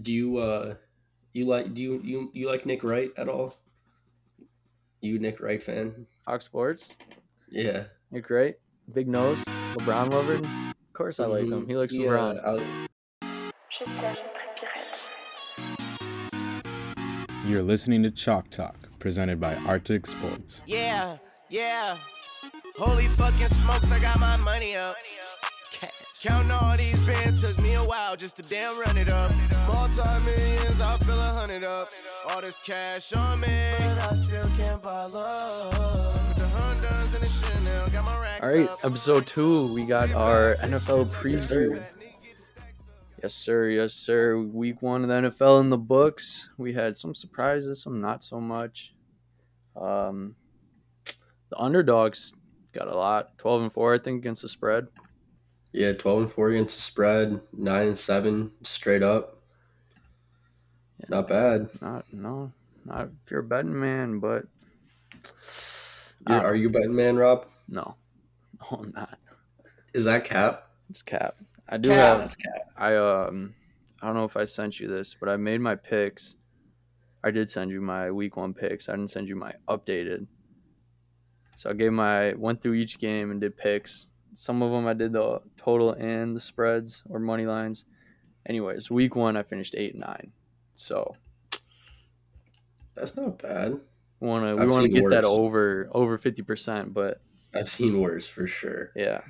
[0.00, 0.74] Do you uh
[1.32, 3.56] you like do you you, you like Nick Wright at all?
[5.00, 6.06] You Nick Wright fan?
[6.24, 6.90] Fox Sports,
[7.50, 7.84] Yeah.
[8.10, 8.56] Nick Wright,
[8.92, 9.42] big nose,
[9.74, 10.34] LeBron lover.
[10.34, 11.66] Of course, I like him.
[11.66, 11.68] Mhm.
[11.68, 12.40] He likes He, LeBron.
[12.44, 12.86] uh, I-
[13.70, 14.58] Je t'aime très pirate.
[17.46, 20.62] You're listening to Chalk Talk, presented by Arctic Sports.
[20.66, 21.16] Yeah,
[21.48, 21.96] yeah.
[22.76, 24.96] Holy fucking smokes, I got my money up.
[25.80, 25.92] Cash.
[26.22, 29.30] Counting all these bands took me a while just to damn run it up.
[29.68, 31.88] Multi millions, I feel a hundred up.
[32.28, 33.46] All this cash on me,
[33.78, 36.34] but I still can't buy love.
[36.34, 40.56] The Hondas and the Chanel, got my racks All right, episode two, we got our
[40.56, 41.80] NFL preview.
[43.22, 43.68] Yes, sir.
[43.68, 44.38] Yes, sir.
[44.38, 46.48] Week one of the NFL in the books.
[46.56, 48.92] We had some surprises, some not so much.
[49.76, 50.34] Um,
[51.50, 52.32] the underdogs
[52.72, 53.38] got a lot.
[53.38, 54.88] Twelve and four, I think, against the spread.
[55.72, 59.36] Yeah, twelve and four against the spread, nine and seven straight up.
[61.08, 61.68] Not bad.
[61.80, 62.52] Not no,
[62.84, 64.44] not if you're a betting man, but
[66.26, 67.46] I You're- you betting man, Rob?
[67.68, 67.96] no,
[68.60, 69.18] no, I'm not.
[69.94, 70.68] Is that cap?
[70.90, 71.36] It's cap.
[71.68, 71.98] I do Cap.
[71.98, 72.72] have That's cap.
[72.76, 73.54] I um
[74.00, 76.36] I don't know if I sent you this, but I made my picks.
[77.24, 78.88] I did send you my week one picks.
[78.88, 80.26] I didn't send you my updated.
[81.56, 84.08] So I gave my went through each game and did picks.
[84.34, 87.84] Some of them I did the total and the spreads or money lines.
[88.46, 90.32] Anyways, week one I finished eight and nine.
[90.74, 91.16] So
[92.94, 93.80] That's not bad.
[94.20, 97.20] we wanna we I've wanna get that over over fifty percent, but
[97.54, 98.92] I've seen worse for sure.
[98.94, 99.22] Yeah.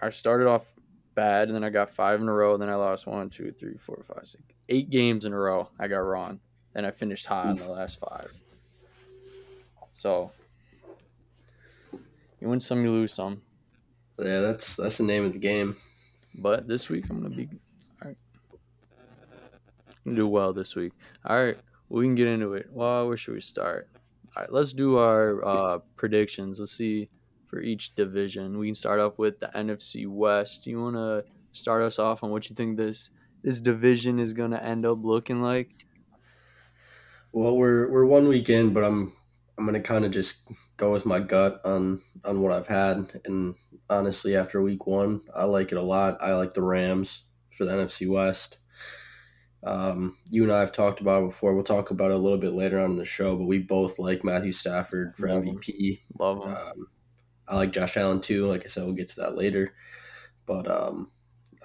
[0.00, 0.64] I started off
[1.14, 2.52] bad, and then I got five in a row.
[2.52, 5.70] and Then I lost one, two, three, four, five, six, eight games in a row.
[5.78, 6.40] I got wrong.
[6.74, 8.30] And I finished high in the last five.
[9.90, 10.30] So
[12.38, 13.40] you win some, you lose some.
[14.18, 15.76] Yeah, that's that's the name of the game.
[16.34, 17.48] But this week I'm gonna be
[18.02, 18.16] all right.
[20.04, 20.92] Do well this week.
[21.24, 22.68] All right, we can get into it.
[22.70, 23.88] Well, where should we start?
[24.36, 26.60] All right, let's do our uh, predictions.
[26.60, 27.08] Let's see
[27.46, 28.58] for each division.
[28.58, 30.64] We can start off with the NFC West.
[30.64, 33.10] Do you want to start us off on what you think this
[33.42, 35.70] this division is gonna end up looking like?
[37.32, 39.12] Well, we're we're one week in, but I'm
[39.58, 43.54] I'm gonna kind of just go with my gut on on what I've had, and
[43.88, 46.18] honestly, after week one, I like it a lot.
[46.20, 48.58] I like the Rams for the NFC West.
[49.64, 51.54] Um, you and I have talked about it before.
[51.54, 53.98] We'll talk about it a little bit later on in the show, but we both
[53.98, 55.58] like Matthew Stafford for Love him.
[55.58, 56.00] MVP.
[56.18, 56.54] Love them.
[56.54, 56.86] Um,
[57.48, 58.46] I like Josh Allen too.
[58.46, 59.74] Like I said, we'll get to that later.
[60.46, 61.10] But um,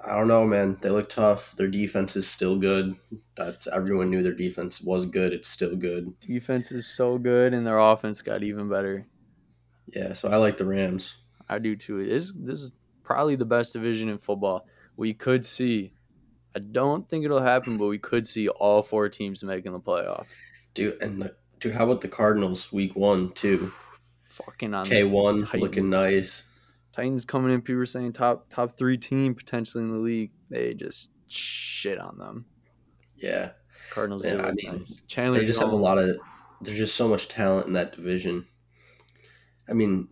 [0.04, 0.78] I don't know, man.
[0.82, 1.56] They look tough.
[1.58, 2.96] Their defense is still good.
[3.38, 5.34] That's everyone knew their defense was good.
[5.34, 6.20] It's still good.
[6.22, 9.06] Defense is so good, and their offense got even better.
[9.94, 11.16] Yeah, so I like the Rams.
[11.52, 12.08] I do too.
[12.08, 12.74] This this is
[13.04, 14.66] probably the best division in football.
[14.96, 15.94] We could see.
[16.56, 20.36] I don't think it'll happen, but we could see all four teams making the playoffs.
[20.74, 23.72] Dude, and the, dude, how about the Cardinals week one too?
[24.30, 26.44] Fucking on K one looking nice.
[26.94, 27.62] Titans coming in.
[27.62, 30.32] People were saying top top three team potentially in the league.
[30.50, 32.46] They just shit on them.
[33.18, 33.52] Yeah,
[33.90, 35.02] Cardinals Yeah, do I mean, nice.
[35.08, 36.18] Chandler they just have a lot of.
[36.62, 38.46] There's just so much talent in that division.
[39.70, 40.08] I mean,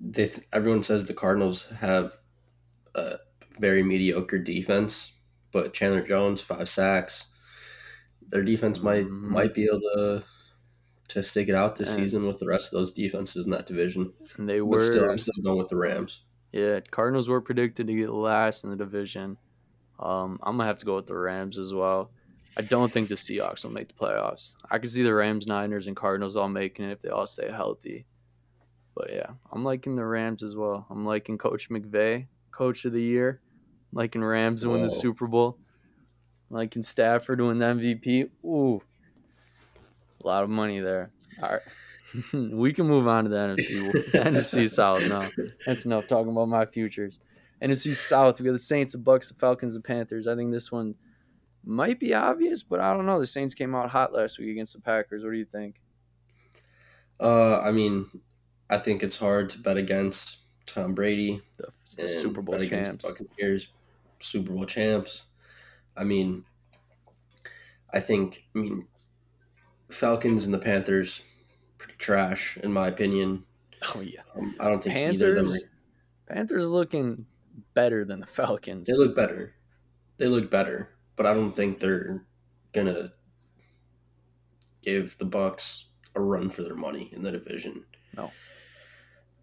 [0.00, 2.18] they everyone says the Cardinals have
[2.94, 3.18] a
[3.58, 5.12] very mediocre defense,
[5.52, 7.26] but Chandler Jones five sacks.
[8.28, 9.10] Their defense might Mhm.
[9.30, 10.24] might be able to
[11.08, 13.66] to stick it out this And- season with the rest of those defenses in that
[13.66, 14.12] division.
[14.38, 16.22] and they But still, were I'm still going with the Rams.
[16.52, 19.36] Yeah, Cardinals were predicted to get last in the division.
[20.00, 22.10] Um, I'm gonna have to go with the Rams as well.
[22.56, 24.54] I don't think the Seahawks will make the playoffs.
[24.70, 27.50] I can see the Rams, Niners, and Cardinals all making it if they all stay
[27.50, 28.06] healthy.
[28.94, 30.86] But yeah, I'm liking the Rams as well.
[30.90, 33.40] I'm liking Coach McVay, Coach of the Year.
[33.92, 35.58] I'm liking Rams to win the Super Bowl.
[36.50, 38.30] I'm liking Stafford to win the MVP.
[38.44, 38.80] Ooh,
[40.22, 41.10] a lot of money there.
[41.42, 45.28] All right, we can move on to the NFC, the NFC South now.
[45.66, 47.18] That's enough talking about my futures.
[47.62, 50.26] NFC South, we got the Saints, the Bucks, the Falcons, the Panthers.
[50.26, 50.94] I think this one
[51.64, 53.18] might be obvious, but I don't know.
[53.18, 55.24] The Saints came out hot last week against the Packers.
[55.24, 55.80] What do you think?
[57.18, 58.06] Uh, I mean,
[58.70, 61.42] I think it's hard to bet against Tom Brady.
[61.56, 63.04] The, the Super Bowl champs.
[63.04, 63.68] Buccaneers,
[64.20, 65.22] Super Bowl champs.
[65.96, 66.44] I mean,
[67.92, 68.88] I think I mean,
[69.90, 71.22] Falcons and the Panthers,
[71.78, 73.44] pretty trash in my opinion.
[73.94, 75.46] Oh yeah, Um, I don't think either of them.
[75.46, 75.62] Panthers.
[75.62, 77.26] Are, Panthers looking
[77.74, 78.86] better than the Falcons.
[78.86, 79.54] they look better.
[80.16, 82.24] They look better, but I don't think they're
[82.72, 83.12] gonna
[84.82, 87.84] give the Bucks a run for their money in the division.
[88.16, 88.30] No.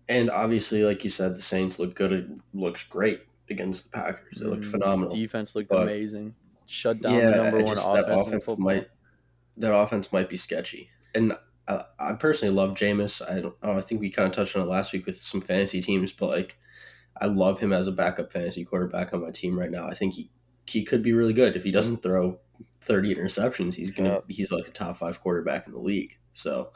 [0.09, 2.11] And obviously, like you said, the Saints look good.
[2.11, 4.39] It looks great against the Packers.
[4.39, 4.71] They looked Mhm.
[4.71, 5.15] phenomenal.
[5.15, 6.35] Defense looked But- amazing.
[6.65, 8.57] shut down the number one just- that offense football.
[8.57, 8.87] might
[9.57, 10.89] that offense might be sketchy.
[11.13, 11.33] And
[11.67, 13.21] I, I personally love Jameis.
[13.21, 13.55] I don't.
[13.61, 16.27] I think we kind of touched on it last week with some fantasy teams, but
[16.29, 16.55] like,
[17.19, 19.85] I love him as a backup fantasy quarterback on my team right now.
[19.87, 20.31] I think he
[20.69, 22.39] he could be really good if he doesn't throw
[22.79, 23.75] thirty interceptions.
[23.75, 24.25] He's gonna Yep.
[24.29, 26.17] he's like a top five quarterback in the league.
[26.33, 26.71] So.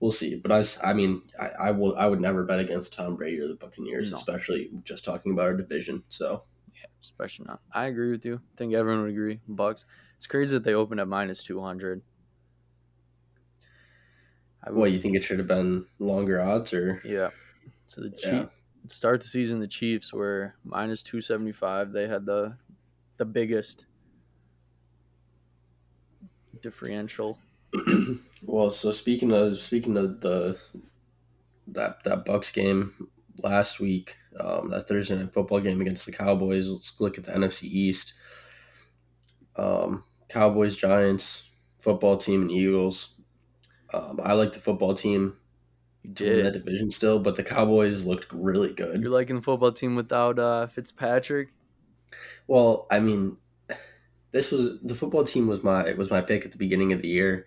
[0.00, 1.94] We'll see, but I, I mean, I, I will.
[1.96, 4.16] I would never bet against Tom Brady or the Buccaneers, No.
[4.16, 6.02] especially just talking about our division.
[6.08, 6.44] So
[6.74, 7.60] yeah, especially not.
[7.74, 8.36] I agree with you.
[8.36, 9.40] I think everyone would agree.
[9.46, 9.84] Bucks.
[10.16, 12.00] It's crazy that they opened at minus two hundred.
[14.64, 17.30] I What you think it should have been longer odds or Yeah.
[17.86, 18.46] So the Chief Yeah.
[18.86, 21.92] start the season, the Chiefs were minus two seventy five.
[21.92, 22.56] They had the
[23.18, 23.84] the biggest
[26.62, 27.38] differential.
[28.42, 30.58] well, so speaking of speaking of the
[31.68, 33.08] that that Bucks game
[33.42, 36.68] last week, um, that Thursday night football game against the Cowboys.
[36.68, 38.14] Let's look at the NFC East.
[39.56, 41.44] Um, Cowboys, Giants,
[41.78, 43.10] football team, and Eagles.
[43.92, 45.36] Um, I like the football team
[46.04, 49.00] win that division still, but the Cowboys looked really good.
[49.00, 51.48] You're liking the football team without uh, Fitzpatrick.
[52.46, 53.36] Well, I mean,
[54.32, 57.02] this was the football team was my it was my pick at the beginning of
[57.02, 57.46] the year.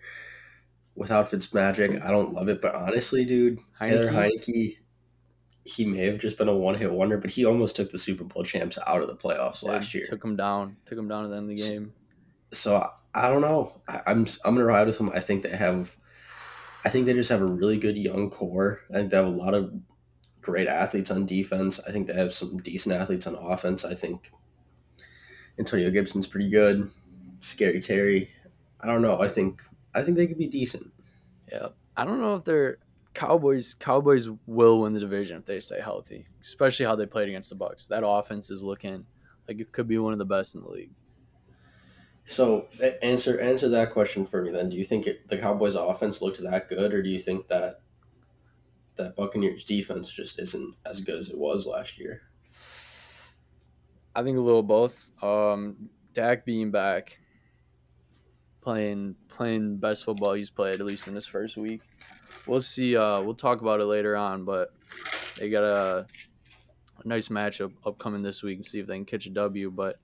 [0.96, 4.46] Without Fitzmagic, I don't love it, but honestly, dude, Taylor Heinicke?
[4.48, 4.76] Heinicke,
[5.64, 8.22] he may have just been a one hit wonder, but he almost took the Super
[8.22, 10.06] Bowl champs out of the playoffs Yeah, last year.
[10.06, 10.76] took him down.
[10.84, 11.94] Took him down at the end of the game.
[12.52, 13.80] So I, I don't know.
[13.88, 15.10] I, I'm I'm gonna ride with them.
[15.12, 15.96] I think they have,
[16.84, 18.82] I think they just have a really good young core.
[18.90, 19.74] I think they have a lot of
[20.42, 21.80] great athletes on defense.
[21.88, 23.84] I think they have some decent athletes on offense.
[23.84, 24.30] I think
[25.58, 26.90] Antonio Gibson's pretty good.
[27.40, 28.30] Scary Terry.
[28.80, 29.20] I don't know.
[29.20, 29.62] I think
[29.94, 30.92] I think they could be decent.
[31.50, 32.78] Yeah, I don't know if they're
[33.14, 33.74] Cowboys.
[33.74, 37.54] Cowboys will win the division if they stay healthy, especially how they played against the
[37.54, 37.86] Bucks.
[37.86, 39.04] That offense is looking
[39.48, 40.90] like it could be one of the best in the league.
[42.26, 42.68] So
[43.02, 44.50] answer answer that question for me.
[44.50, 47.48] Then, do you think it, the Cowboys' offense looked that good, or do you think
[47.48, 47.80] that
[48.96, 52.22] that Buccaneers defense just isn't as good as it was last year?
[54.16, 55.10] I think a little both.
[55.22, 57.18] Um, Dak being back,
[58.60, 61.80] playing playing best football he's played at least in this first week.
[62.46, 62.96] We'll see.
[62.96, 64.72] Uh, we'll talk about it later on, but
[65.36, 66.06] they got a,
[67.02, 69.70] a nice matchup upcoming this week and see if they can catch a W.
[69.70, 69.98] But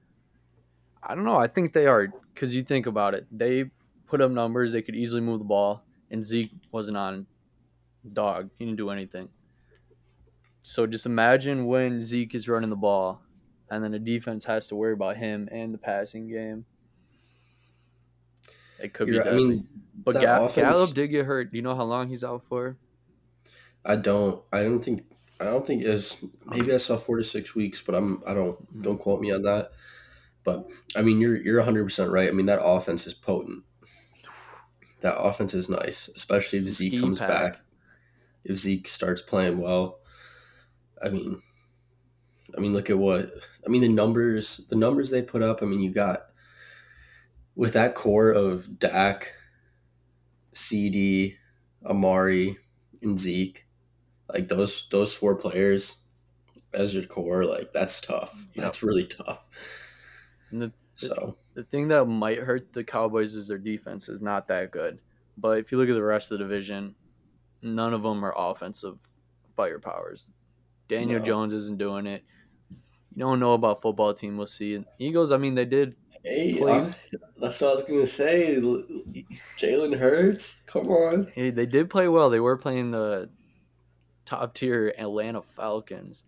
[1.02, 1.36] I don't know.
[1.36, 3.26] I think they are because you think about it.
[3.30, 3.70] They
[4.06, 4.72] put up numbers.
[4.72, 7.26] They could easily move the ball, and Zeke wasn't on
[8.12, 8.50] dog.
[8.58, 9.28] He didn't do anything.
[10.62, 13.22] So just imagine when Zeke is running the ball
[13.70, 16.64] and then the defense has to worry about him and the passing game.
[18.82, 19.34] It could be You're right.
[19.34, 21.50] I mean, but Ga- offense- Gallup did get hurt.
[21.50, 22.76] Do you know how long he's out for?
[23.84, 24.42] I don't.
[24.52, 25.04] I don't think.
[25.38, 28.22] I don't think as maybe I saw four to six weeks, but I'm.
[28.26, 28.56] I don't.
[28.56, 28.82] Mm-hmm.
[28.82, 29.72] Don't quote me on that.
[30.44, 32.28] But I mean, you're you're 100 percent right.
[32.28, 33.64] I mean, that offense is potent.
[35.02, 37.28] That offense is nice, especially if Zeke ski comes pack.
[37.28, 37.60] back.
[38.44, 40.00] If Zeke starts playing well,
[41.02, 41.42] I mean,
[42.56, 43.32] I mean, look at what
[43.64, 43.82] I mean.
[43.82, 45.62] The numbers, the numbers they put up.
[45.62, 46.26] I mean, you got
[47.54, 49.34] with that core of Dak,
[50.52, 51.36] CD,
[51.84, 52.58] Amari,
[53.02, 53.66] and Zeke,
[54.28, 55.96] like those those four players
[56.72, 58.46] as your core, like that's tough.
[58.54, 58.64] Yep.
[58.64, 59.44] That's really tough.
[60.50, 64.48] And the, So the thing that might hurt the Cowboys is their defense is not
[64.48, 64.98] that good.
[65.36, 66.94] But if you look at the rest of the division,
[67.62, 68.98] none of them are offensive
[69.56, 70.30] firepowers.
[70.88, 71.24] Daniel No.
[71.24, 72.24] Jones isn't doing it.
[73.14, 74.36] You don't know about football team.
[74.36, 74.84] We'll see.
[74.98, 75.32] Eagles.
[75.32, 76.94] I mean, they did hey, I-
[77.40, 78.56] that's what I was gonna say.
[79.58, 81.30] Jalen Hurts, come on.
[81.34, 82.30] Hey, they did play well.
[82.30, 83.28] They were playing the
[84.26, 86.24] top tier Atlanta Falcons.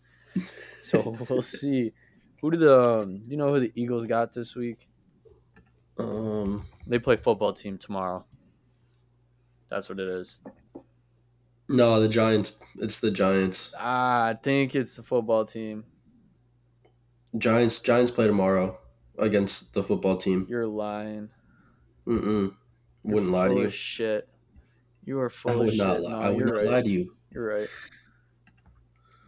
[0.78, 1.92] So we'll see.
[2.40, 4.88] Who do the um, do you know who the Eagles got this week?
[5.98, 8.24] Um, They play football team tomorrow.
[9.68, 10.38] That's what it is.
[11.68, 12.56] no, the Giants.
[12.78, 13.72] It's the Giants.
[13.78, 15.84] Ah, I think it's the football team.
[17.38, 17.78] Giants.
[17.78, 18.78] Giants play tomorrow
[19.18, 20.46] against the football team.
[20.48, 21.30] You're lying.
[22.06, 22.54] Mm-mm.
[23.04, 23.66] You're Wouldn't lie to full you.
[23.66, 24.28] of shit.
[25.04, 25.78] You are full of would shit.
[25.78, 26.10] not lie.
[26.10, 26.66] No, I would not right.
[26.66, 27.14] lie to you.
[27.32, 27.68] You're right.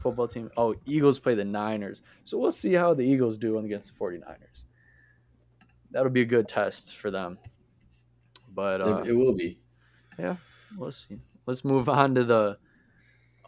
[0.00, 0.50] Football team.
[0.56, 2.02] Oh, Eagles play the Niners.
[2.24, 4.64] So we'll see how the Eagles do against the 49ers.
[5.90, 7.38] That'll be a good test for them.
[8.54, 9.58] But uh, it, it will be.
[10.18, 10.36] Yeah,
[10.76, 11.18] we'll see.
[11.46, 12.58] Let's move on to the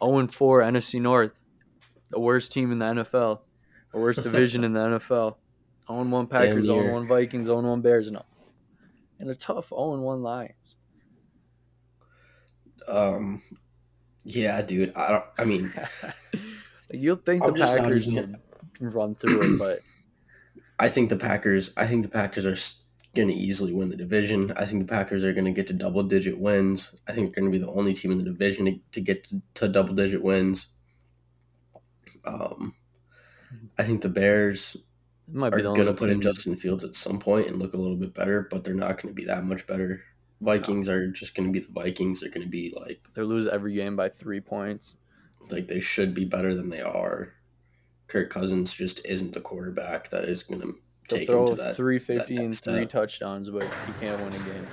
[0.03, 1.39] 0 4 NFC North.
[2.09, 3.39] The worst team in the NFL.
[3.97, 5.35] Worst division in the NFL.
[5.87, 8.17] 0 1 Packers, 0 1 Vikings, 0 1 Bears, and,
[9.19, 10.77] and a tough 0 1 Lions.
[12.87, 13.41] Um,
[14.23, 14.95] yeah, dude.
[14.95, 15.25] I don't.
[15.37, 15.73] I mean,
[16.91, 18.37] You'll think I'm the Packers even-
[18.79, 19.81] would run through it, but
[20.79, 21.71] I think the Packers.
[21.75, 22.57] I think the Packers are
[23.15, 24.53] going to easily win the division.
[24.55, 26.95] I think the Packers are going to get to double digit wins.
[27.07, 29.27] I think they're going to be the only team in the division to, to get
[29.29, 30.67] to, to double digit wins.
[32.25, 32.75] Um,
[33.77, 34.77] I think the Bears
[35.31, 37.73] might are be going to only put in Justin Fields at some point and look
[37.73, 40.01] a little bit better, but they're not going to be that much better.
[40.41, 42.21] Vikings are just going to be the Vikings.
[42.21, 44.95] They're going to be like They lose every game by three points.
[45.49, 47.33] like they should be better than they are.
[48.07, 50.75] Kirk Cousins just isn't the quarterback that is going to
[51.09, 51.75] They'll take him throw to that.
[51.75, 52.89] 350 and three step.
[52.89, 54.65] touchdowns, but you can't win a game.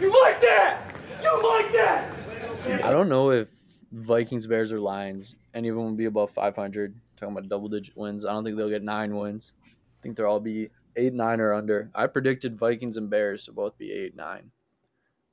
[0.00, 0.94] You like that?
[1.22, 2.84] You like that?
[2.84, 3.48] I don't know if
[3.92, 6.94] Vikings, Bears, or Lions, any of them will be above 500.
[7.16, 8.24] Talking about double digit wins.
[8.24, 9.52] I don't think they'll get nine wins.
[9.64, 11.90] I think they'll all be eight, nine, or under.
[11.94, 14.50] I predicted Vikings and Bears to both be eight, nine.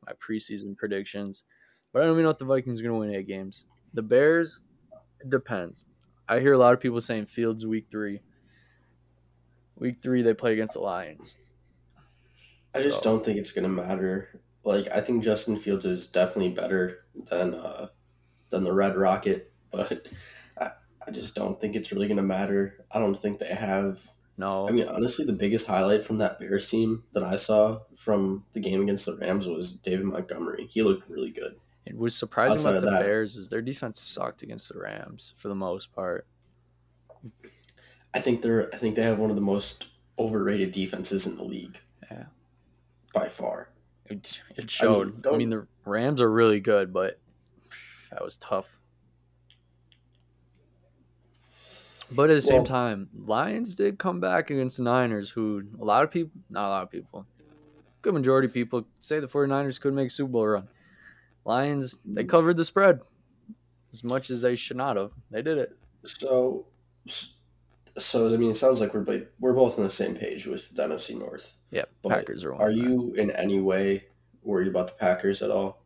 [0.05, 1.43] My preseason predictions.
[1.91, 3.65] But I don't even know if the Vikings are going to win eight games.
[3.93, 4.61] The Bears,
[5.19, 5.85] it depends.
[6.27, 8.21] I hear a lot of people saying Fields week three.
[9.77, 11.37] Week three, they play against the Lions.
[12.75, 14.41] I just So- don't think it's going to matter.
[14.63, 17.87] Like I think Justin Fields is definitely better than uh,
[18.49, 20.07] than the Red Rocket, but
[21.05, 22.85] I, I just don't think it's really going to matter.
[22.91, 23.99] I don't think they have
[24.37, 28.45] No, I mean, honestly, the biggest highlight from that Bears team that I saw from
[28.53, 30.67] the game against the Rams was David Montgomery.
[30.69, 31.55] He looked really good.
[31.85, 35.33] It was surprising Outside about the that- Bears is their defense sucked against the Rams
[35.37, 36.25] for the most part.
[38.13, 39.87] I think they're I think they have one of the most
[40.19, 41.79] overrated defenses in the league.
[42.11, 42.25] Yeah.
[43.13, 43.69] By far.
[44.05, 45.17] It, it showed.
[45.17, 47.19] I don't- mean, the Rams are really good, but
[48.11, 48.77] that was tough.
[52.15, 55.85] But at the same Well- time, Lions did come back against the Niners, who a
[55.85, 57.25] lot of people, not a lot of people,
[58.01, 60.67] good majority of people say the 49ers could make a Super Bowl run.
[61.45, 63.01] Lions, they covered the spread
[63.91, 65.11] as much as they should not have.
[65.31, 65.77] They did it.
[66.05, 66.65] So
[67.97, 70.83] so I mean it sounds like we're we're both on the same page with the
[70.83, 71.51] NFC North.
[71.71, 72.53] Yeah, But Packers are.
[72.55, 74.05] Are you in any way
[74.43, 75.83] worried about the Packers at all?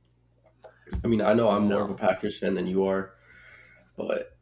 [1.04, 3.14] I mean, I know I'm more of a Packers fan than you are,
[3.98, 4.38] but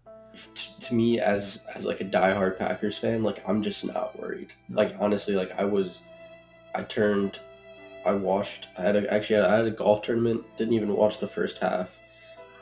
[0.85, 4.49] to me, as as like a diehard Packers fan, like I'm just not worried.
[4.69, 6.01] Like honestly, like I was,
[6.73, 7.39] I turned,
[8.05, 8.67] I watched.
[8.77, 10.43] I had a, actually I had a golf tournament.
[10.57, 11.97] Didn't even watch the first half.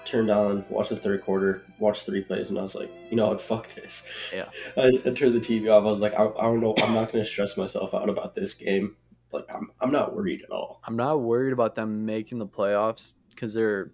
[0.06, 3.30] Turned on, watched the third quarter, watched three plays, and I was like, you know
[3.30, 4.08] what, fuck this.
[4.34, 4.50] Yeah.
[4.78, 5.84] I, I turned the TV off.
[5.84, 6.76] I was like, I, I don't know.
[6.80, 8.98] I'm not going to stress myself out about this game.
[9.32, 10.82] Like, I'm, I'm not worried at all.
[10.86, 13.92] I'm not worried about them making the playoffs because they're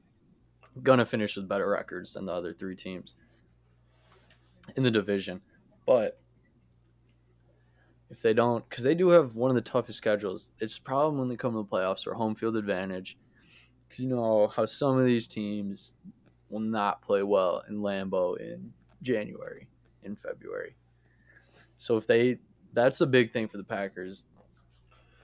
[0.84, 3.16] gonna finish with better records than the other three teams
[4.76, 5.42] in the division.
[5.86, 6.20] But
[8.10, 11.20] if they don't, because they do have one of the toughest schedules, it's a problem
[11.20, 13.18] when they come to the playoffs or home field advantage.
[13.88, 15.94] Because you know how some of these teams
[16.50, 18.72] will not play well in Lambeau in
[19.02, 19.68] January,
[20.04, 20.76] in February.
[21.78, 22.40] So if they,
[22.74, 24.26] that's a big thing for the Packers.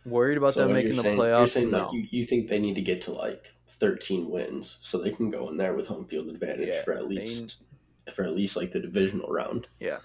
[0.05, 1.69] Worried about So them making the saying- You're playoffs?
[1.71, 1.83] no.
[1.85, 5.31] like you, you think they need to get to like 13 wins so they can
[5.31, 7.57] go in there with home field advantage Yeah, for at least
[8.13, 9.67] for at least like the divisional round.
[9.79, 9.97] Yeah,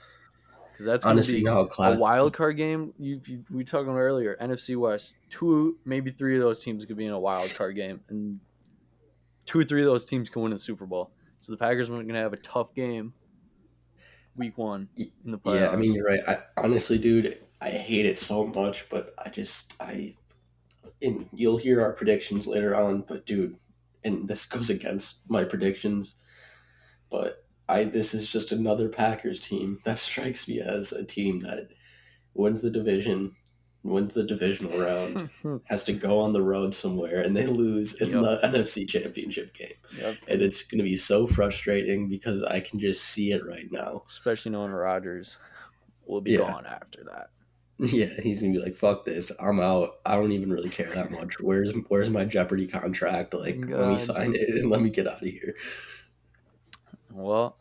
[0.72, 1.98] because that's gonna Honestly, be you know how a class.
[1.98, 2.94] wild card game.
[2.98, 4.36] You, you we talked about earlier.
[4.40, 8.00] NFC West, two maybe three of those teams could be in a wild card game,
[8.08, 8.40] and
[9.46, 11.10] two or three of those teams can win a Super Bowl.
[11.40, 13.14] So the Packers are going to have a tough game.
[14.36, 15.60] Week one in the playoffs.
[15.60, 16.20] Yeah, I mean you're right.
[16.26, 20.14] I honestly, dude, I hate it so much, but I just I
[21.02, 23.56] and you'll hear our predictions later on, but dude,
[24.04, 26.14] and this goes against my predictions,
[27.10, 31.68] but I this is just another Packers team that strikes me as a team that
[32.34, 33.34] wins the division,
[33.82, 35.30] wins the divisional round,
[35.64, 38.22] has to go on the road somewhere, and they lose in Yep.
[38.22, 40.16] the NFC Championship game, Yep.
[40.28, 44.02] and it's going to be so frustrating because I can just see it right now.
[44.08, 45.38] especially knowing Rodgers
[46.06, 46.38] will be Yeah.
[46.38, 47.30] gone after that.
[47.82, 50.00] Yeah, he's gonna be like, "Fuck this, I'm out.
[50.04, 51.40] I don't even really care that much.
[51.40, 53.32] Where's Where's my Jeopardy contract?
[53.32, 55.54] Like, let me sign it and let me get out of here."
[57.10, 57.56] Well,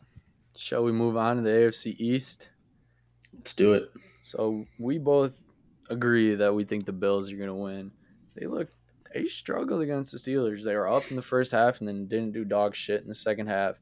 [0.56, 2.50] shall we move on to the AFC East?
[3.34, 3.90] Let's do it.
[4.22, 5.32] So we both
[5.88, 7.90] agree that we think the Bills are going to win.
[8.34, 8.68] They look
[9.12, 10.62] they struggled against the Steelers.
[10.62, 13.14] They were up in the first half and then didn't do dog shit in the
[13.14, 13.76] second half.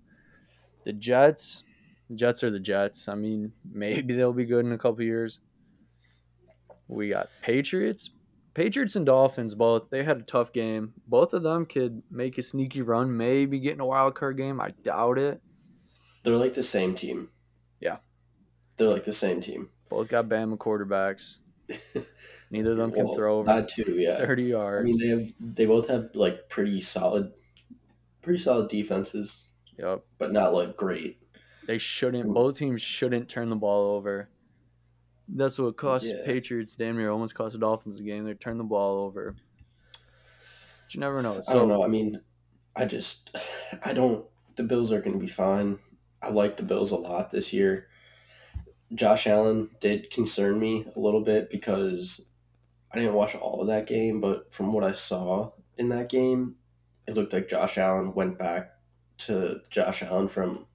[0.85, 1.65] The Jets,
[2.09, 3.09] the Jets are the Jets.
[3.09, 5.41] I mean, maybe they'll be good in a couple years.
[6.89, 8.11] We got Patriots.
[8.55, 9.91] Patriots and Dolphins both.
[9.91, 10.95] They had a tough game.
[11.07, 14.61] Both of them could make a sneaky run, maybe get in a wild card game.
[14.61, 15.41] I doubt it.
[16.23, 17.31] They're like the same team.
[17.81, 17.99] Yeah.
[18.77, 19.71] they're like the same team.
[19.89, 21.37] Both got Bama quarterbacks.
[22.51, 23.95] Neither of them can Well, throw over too.
[23.99, 27.33] Yeah, 30 I mean they have they both have like pretty solid,
[28.23, 29.43] pretty solid defenses,
[29.79, 30.05] Yep.
[30.19, 31.19] but not like great.
[31.67, 32.29] They shouldn't.
[32.31, 32.35] Mm.
[32.35, 34.31] Both teams shouldn't turn the ball over.
[35.29, 36.25] That's what cost Yeah.
[36.25, 38.25] Patriots damn near almost cost the Dolphins the game.
[38.25, 39.35] They turned the ball over.
[39.93, 41.41] But you never know.
[41.43, 41.85] So, I don't know.
[41.85, 42.19] I mean,
[42.75, 43.31] I just,
[43.85, 44.25] I don't.
[44.57, 45.79] The Bills are going to be fine.
[46.23, 47.89] I like the Bills a lot this year.
[48.95, 52.27] Josh Allen did concern me a little bit because
[52.93, 56.57] I didn't watch all of that game, but from what I saw in that game,
[57.07, 58.73] it looked like Josh Allen went back
[59.19, 60.67] to Josh Allen from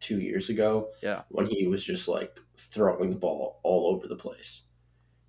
[0.00, 0.88] two years ago.
[1.02, 1.22] Yeah.
[1.28, 4.62] When he was just like throwing the ball all over the place.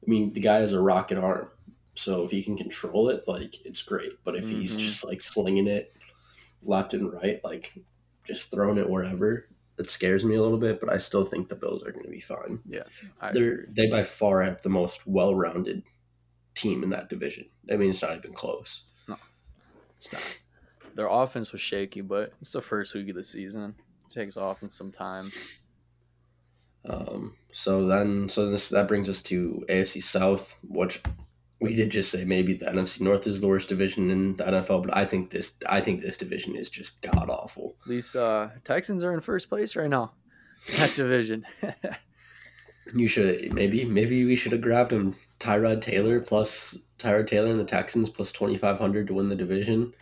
[0.05, 1.49] I mean, the guy has a rocket arm.
[1.95, 4.11] So if he can control it, like it's great.
[4.23, 4.79] But if he's Mhm.
[4.79, 5.93] just like slinging it
[6.63, 7.73] left and right, like
[8.25, 10.79] just throwing it wherever, it scares me a little bit.
[10.79, 12.59] But I still think the Bills are going to be fine.
[13.21, 15.83] I They're they by far have the most well-rounded
[16.55, 17.45] team in that division.
[17.71, 18.83] I mean, it's not even close.
[19.07, 19.17] No,
[19.97, 20.21] it's not.
[20.95, 23.75] Their offense was shaky, but it's the first week of the season.
[24.07, 25.31] It takes offense some time.
[26.87, 31.01] Um, so then, so this that brings us to AFC South, which
[31.61, 34.85] we did just say maybe the NFC North is the worst division in the NFL,
[34.85, 37.75] but I think this I think this division is just god awful.
[37.83, 40.13] At least uh, Texans are in first place right now.
[40.77, 41.45] That division.
[42.93, 47.59] You should maybe maybe we should have grabbed him Tyrod Taylor plus Tyrod Taylor and
[47.59, 49.93] the Texans plus twenty five hundred to win the division.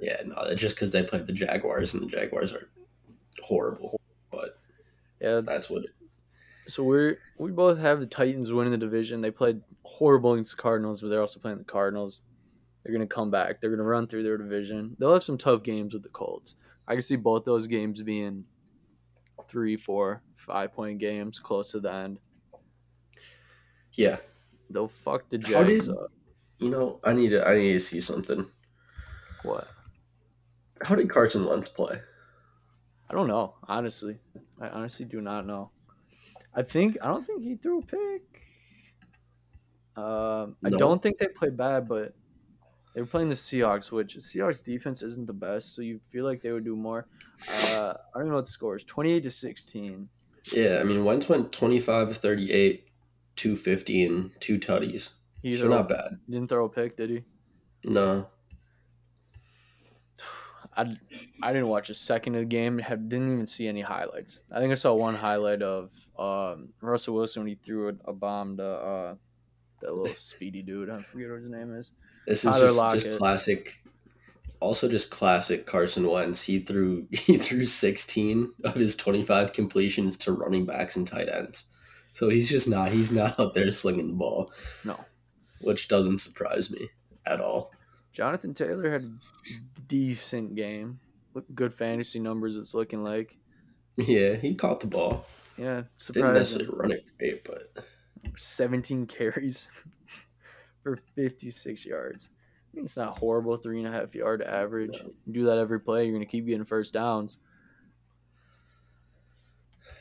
[0.00, 2.68] Yeah, no, that's just because they played the Jaguars and the Jaguars are
[3.42, 4.00] horrible.
[4.30, 4.58] But
[5.20, 5.40] yeah.
[5.44, 5.82] that's what.
[6.68, 9.20] So we're we both have the Titans winning the division.
[9.20, 12.22] They played horrible against the Cardinals, but they're also playing the Cardinals.
[12.82, 13.60] They're gonna come back.
[13.60, 14.96] They're gonna run through their division.
[14.98, 16.56] They'll have some tough games with the Colts.
[16.88, 18.44] I can see both those games being
[19.48, 22.18] three, four, five point games close to the end.
[23.92, 24.18] Yeah,
[24.70, 26.12] They'll fuck the Jags did- up.
[26.58, 28.46] you know, I need to I need to see something.
[29.42, 29.66] What?
[30.82, 32.00] How did Carson Wentz play?
[33.08, 33.56] I don't know.
[33.68, 34.18] Honestly,
[34.60, 35.70] I honestly do not know.
[36.54, 38.42] I think I don't think he threw a pick.
[40.00, 40.78] Um, I No.
[40.78, 42.14] don't think they played bad, but
[42.94, 46.42] they were playing the Seahawks, which Seahawks defense isn't the best, so you feel like
[46.42, 47.06] they would do more.
[47.48, 48.84] Uh, I don't even know what the score is.
[48.84, 50.08] Twenty-eight to sixteen.
[50.52, 52.88] Yeah, I mean Wentz went 25 of 38,
[53.36, 55.10] 250 and two tutties.
[55.42, 56.18] He So not bad.
[56.28, 57.24] didn't throw a pick, did he?
[57.84, 58.26] No.
[60.76, 60.96] I,
[61.42, 62.78] I didn't watch a second of the game.
[62.78, 64.44] Had, didn't even see any highlights.
[64.50, 68.12] I think I saw one highlight of um, Russell Wilson when he threw a, a
[68.12, 69.14] bomb to uh,
[69.80, 70.90] that little speedy dude.
[70.90, 71.92] I forget what his name is.
[72.26, 73.80] This is Tyler just, just classic
[74.60, 76.42] also just classic Carson Wentz.
[76.42, 81.64] He threw he threw 16 of his 25 completions to running backs and tight ends.
[82.12, 84.50] So he's just not he's not out there slinging the ball,
[84.84, 84.98] No,
[85.60, 86.88] which doesn't surprise me
[87.26, 87.72] at all.
[88.12, 91.00] Jonathan Taylor had a decent game.
[91.34, 92.56] Look, good fantasy numbers.
[92.56, 93.36] It's looking like.
[93.96, 95.26] Yeah, he caught the ball.
[95.56, 97.84] Yeah, Didn't necessarily run it great, but
[98.36, 99.68] 17 carries
[100.82, 102.30] for 56 yards.
[102.76, 103.56] I it's not horrible.
[103.56, 105.00] Three and a half yard average.
[105.02, 105.12] No.
[105.30, 106.04] Do that every play.
[106.04, 107.38] You're gonna keep getting first downs.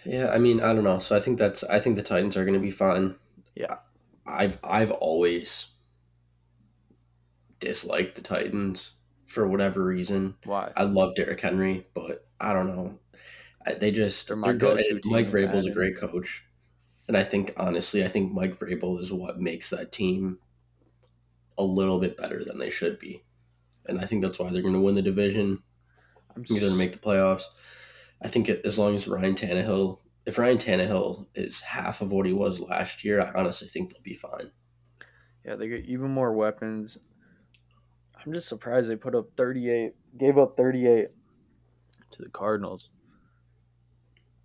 [0.05, 0.99] Yeah, I mean, I don't know.
[0.99, 3.15] So I think that's I think the Titans are going to be fine.
[3.55, 3.77] Yeah.
[4.25, 5.67] I've I've always
[7.59, 8.93] disliked the Titans
[9.25, 10.35] for whatever reason.
[10.45, 10.71] Why?
[10.75, 12.99] I love Derrick Henry, but I don't know.
[13.65, 14.77] I, they just They're they're, good.
[14.77, 16.43] go-to And team Mike Vrabel's a great coach,
[17.09, 20.37] and I think honestly, I think Mike Vrabel is what makes that team
[21.57, 23.23] a little bit better than they should be,
[23.87, 25.63] and I think that's why they're going to win the division.
[26.35, 27.45] I'm You're going to make the playoffs.
[28.21, 32.27] I think it, as long as Ryan Tannehill, if Ryan Tannehill is half of what
[32.27, 34.51] he was last year, I honestly think they'll be fine.
[35.43, 36.99] Yeah, they get even more weapons.
[38.23, 41.07] I'm just surprised they put up 38, gave up 38
[42.11, 42.89] to the Cardinals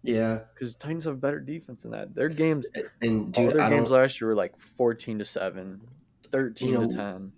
[0.05, 2.15] Yeah, because Titans have better defense than that.
[2.15, 2.69] Their games,
[3.01, 3.91] and all their I games don't.
[3.91, 5.89] last year were like 14 to seven,
[6.31, 7.33] 13 You know, to 10.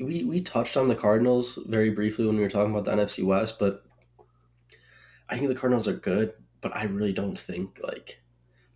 [0.00, 3.24] we we touched on the Cardinals very briefly when we were talking about the NFC
[3.24, 3.84] West, but
[5.28, 8.20] I think the Cardinals are good, but I really don't think like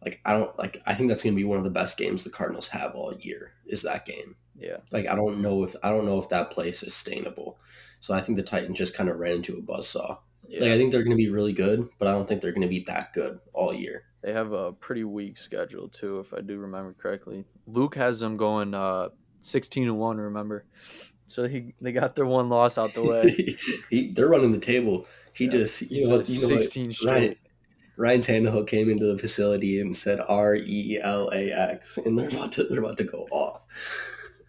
[0.04, 2.24] like I don't like I think that's going to be one of the best games
[2.24, 4.36] the Cardinals have all year is that game.
[4.56, 7.58] Yeah, Like I don't know if I don't know if that play is sustainable.
[8.00, 10.18] So I think the Titans just kind of ran into a buzzsaw.
[10.50, 10.60] Yeah.
[10.60, 12.62] Like I think they're going to be really good, but I don't think they're going
[12.62, 14.02] to be that good all year.
[14.22, 17.44] They have a pretty weak schedule too, if I do remember correctly.
[17.66, 19.08] Luke has them going uh,
[19.42, 20.18] 16 and one.
[20.18, 20.66] Remember,
[21.26, 23.56] so he they got their one loss out the way.
[23.90, 25.06] he, they're running the table.
[25.32, 25.50] He Yeah.
[25.52, 27.38] just you know what you know what 16 Ryan, straight.
[27.96, 32.28] Ryan Tannehill came into the facility and said R E L A X, and they're
[32.28, 33.62] about to they're about to go off.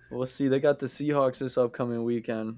[0.10, 0.48] We'll see.
[0.50, 2.58] They got the Seahawks this upcoming weekend.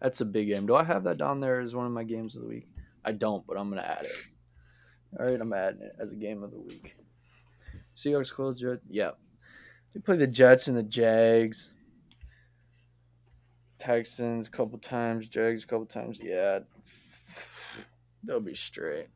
[0.00, 0.66] That's a big game.
[0.66, 2.68] Do I have that down there as one of my games of the week?
[3.04, 4.16] I don't, but I'm gonna add it.
[5.18, 6.96] All right, I'm adding it as a game of the week.
[7.96, 8.82] Seahawks, Colts, Jets.
[8.88, 9.10] Yeah.
[9.92, 11.74] They play the Jets and the Jags.
[13.78, 16.20] Texans a couple times, Jags a couple times.
[16.22, 16.60] Yeah.
[18.22, 19.08] They'll be straight.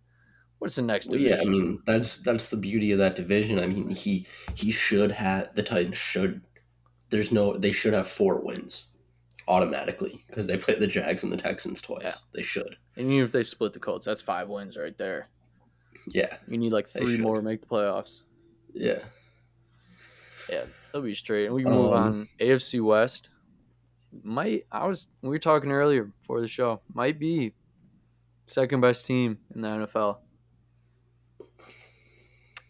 [0.59, 3.59] What's the next Well, yeah, I mean that's that's the beauty of that division.
[3.59, 6.41] I mean he he should have the Titans should.
[7.11, 8.87] There's no they should have four wins
[9.49, 12.03] automatically because they play the Jags and the Texans twice.
[12.05, 12.15] Yeah.
[12.35, 12.77] They should.
[12.97, 15.29] and even if they split the Colts, that's five wins right there.
[16.09, 18.21] Yeah, You need like three more to make the playoffs.
[18.73, 18.99] yeah.
[20.51, 21.47] Yeah, they'll be straight.
[21.47, 22.29] And we can move Um, on.
[22.39, 23.31] AFC West
[24.23, 26.81] might I was we were talking earlier before the show.
[26.93, 27.55] Might be
[28.47, 30.19] second best team in the NFL.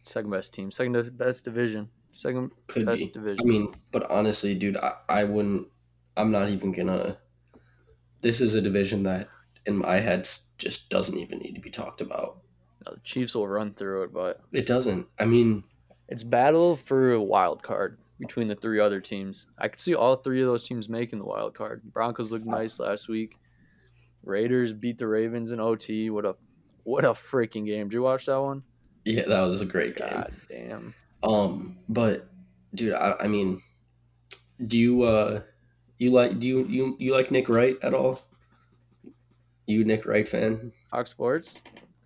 [0.03, 3.09] Second best team, second best division, second Could best be.
[3.09, 3.41] division.
[3.41, 5.67] I mean, but honestly, dude, I, I wouldn't.
[6.17, 7.19] I'm not even gonna.
[8.23, 9.29] This is a division that,
[9.67, 12.39] in my head, just doesn't even need to be talked about.
[12.87, 15.07] No, the Chiefs will run through it, but It doesn't.
[15.19, 15.65] I mean,
[16.09, 19.47] it's battle for a wild card between the three other teams.
[19.59, 21.83] I could see all three of those teams making the wild card.
[21.93, 23.39] Broncos looked nice last week.
[24.23, 26.11] Raiders beat the Ravens in OT.
[26.11, 26.37] What a
[26.85, 27.89] what a freaking game!
[27.89, 28.63] Did you watch that one?
[29.05, 30.09] yeah, that was a great game.
[30.11, 30.95] God damn.
[31.23, 32.29] Um, but
[32.75, 33.63] dude, I, I mean,
[34.67, 35.43] do you uh,
[36.05, 38.23] you like do you you you like Nick Wright at all?
[39.67, 40.73] You Nick Wright fan?
[40.91, 41.55] Fox Sports,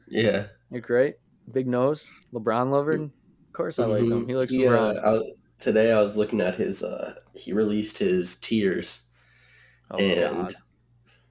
[0.07, 1.17] Yeah, Nick Wright,
[1.53, 2.93] big nose, LeBron lover.
[2.93, 3.11] Of
[3.53, 4.25] course, I like him.
[4.25, 4.29] Mhm.
[4.29, 5.05] He looks He, uh, LeBron.
[5.05, 6.83] I today I was looking at his.
[6.83, 9.01] uh He released his tiers.
[9.91, 10.55] oh and God,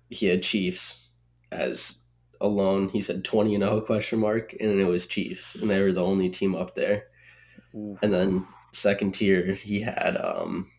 [0.09, 1.07] he had Chiefs
[1.51, 1.99] as
[2.41, 2.89] alone.
[2.89, 6.03] He said twenty and zero question mark, and it was Chiefs, and they were the
[6.03, 7.05] only team up there.
[7.75, 7.99] Oof.
[8.03, 10.69] And then second tier, he had um,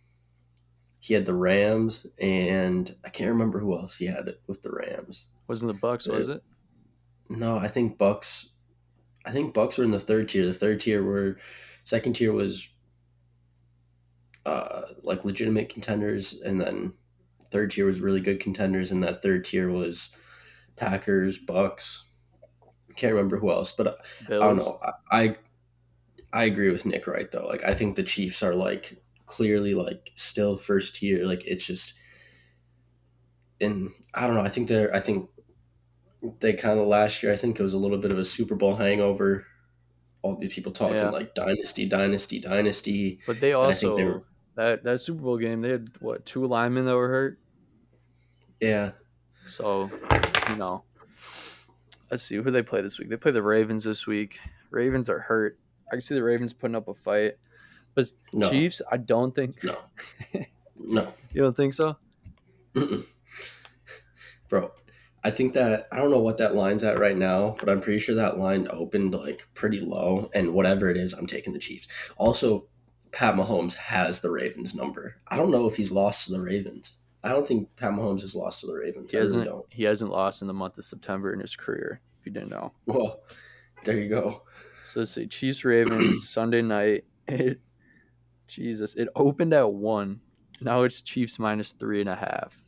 [1.00, 5.26] he had the Rams, and I can't remember who else he had with the Rams.
[5.46, 6.06] wasn't the Bucks?
[6.06, 6.42] Was it?
[7.28, 8.50] No, I think Bucks.
[9.24, 10.46] I think Bucks were in the third tier.
[10.46, 11.36] The third tier were,
[11.84, 12.68] second tier was,
[14.46, 16.94] uh, like legitimate contenders, and then
[17.50, 20.10] third tier was really good contenders, and that third tier was
[20.76, 22.04] Packers, Bucks.
[22.96, 23.94] Can't remember who else, but uh,
[24.28, 24.42] Bills.
[24.42, 24.80] I don't know.
[24.82, 25.36] I, I
[26.32, 27.46] I agree with Nick Wright though.
[27.46, 31.24] Like I think the Chiefs are like clearly like still first tier.
[31.26, 31.94] Like it's just,
[33.60, 34.42] and I don't know.
[34.42, 34.94] I think they're.
[34.94, 35.28] I think
[36.40, 37.32] they kind of last year.
[37.32, 39.46] I think it was a little bit of a Super Bowl hangover.
[40.22, 41.10] All these people talking Yeah.
[41.10, 43.20] like dynasty, dynasty, dynasty.
[43.26, 44.24] But they I think also they were-
[44.56, 47.38] that that Super Bowl game they had what two linemen that were hurt.
[48.60, 48.90] Yeah,
[49.46, 49.88] So
[50.50, 50.82] you know,
[52.10, 52.34] let's see
[57.98, 59.64] But no, Chiefs, I don't think.
[59.64, 59.76] no,
[60.78, 61.12] no.
[61.32, 61.96] You don't think so?
[62.74, 63.04] Mm-mm.
[64.48, 64.70] Bro,
[65.24, 67.98] I think that I don't know what that line's at right now, but I'm pretty
[67.98, 71.88] sure that line opened like pretty low, and whatever it is, I'm taking the Chiefs.
[72.18, 72.66] Also,
[73.10, 75.16] Pat Mahomes has the Ravens number.
[75.26, 76.92] I don't know if he's lost to the Ravens.
[77.24, 79.10] I don't think Pat Mahomes has lost to the Ravens.
[79.10, 79.44] He I hasn't.
[79.44, 79.66] don't.
[79.70, 82.00] He hasn't lost in the month of September in his career.
[82.20, 82.72] If you didn't know.
[82.86, 83.20] Well,
[83.82, 84.42] there you go.
[84.84, 85.26] So let's see.
[85.26, 87.04] Chiefs Ravens Sunday night.
[87.26, 87.60] It,
[88.48, 90.20] Jesus, it opened at one.
[90.60, 92.62] Now it's Chiefs minus three and a half.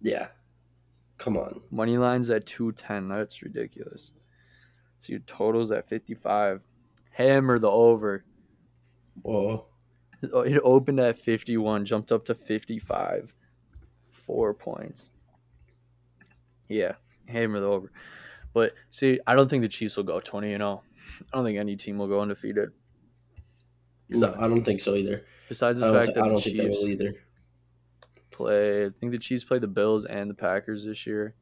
[0.00, 0.28] Yeah,
[1.18, 1.60] come on.
[1.70, 3.08] Money lines at two ten.
[3.08, 4.12] That's ridiculous.
[5.00, 6.64] So your totals at fifty five.
[7.10, 8.24] Hammer the over.
[9.22, 9.66] Whoa,
[10.22, 13.34] It opened at fifty one, jumped up to fifty five.
[14.08, 15.10] Four points.
[16.68, 16.92] Yeah,
[17.26, 17.92] hammer the over.
[18.52, 20.82] But see, I don't think the Chiefs will go twenty and zero.
[21.32, 22.70] I don't think any team will go undefeated.
[24.10, 25.24] No, I don't think so either.
[25.48, 27.14] Besides the fact I that the don't think they Chiefs will either.
[28.30, 31.34] play, I think the Chiefs play the Bills and the Packers this year.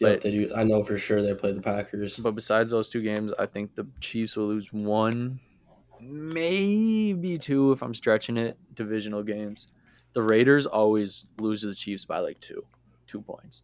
[0.00, 0.52] Yeah, they do.
[0.54, 2.16] I know for sure they play the Packers.
[2.16, 5.40] But besides those two games, I think the Chiefs will lose one,
[6.00, 8.56] maybe two if I'm stretching it.
[8.74, 9.68] Divisional games.
[10.14, 12.64] The Raiders always lose to the Chiefs by like two,
[13.06, 13.62] two points.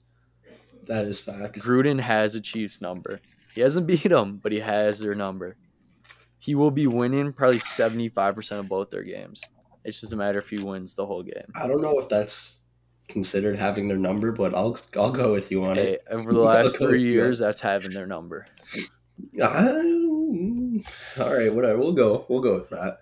[0.87, 1.59] That is fact.
[1.59, 3.21] Gruden has a Chiefs number.
[3.55, 5.57] He hasn't beat them, but he has their number.
[6.45, 9.43] He will be winning probably 75% of both their games.
[9.83, 11.51] It's just a matter if he wins the whole game.
[11.55, 12.59] I don't know if that's
[13.09, 16.05] considered having their number, but I'll I'll go with you on Hey, it.
[16.11, 18.45] over the last three you years, that's having their number.
[19.43, 20.83] I-
[21.19, 21.79] all right, whatever.
[21.79, 22.27] We'll go.
[22.29, 22.99] We'll go with that.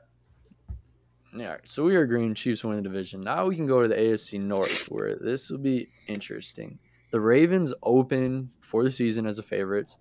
[1.34, 3.22] All right, so we are agreeing Chiefs win the division.
[3.22, 6.78] Now we can go to the AFC North, where this will be interesting.
[7.10, 9.96] The Ravens open for the season as a favorites,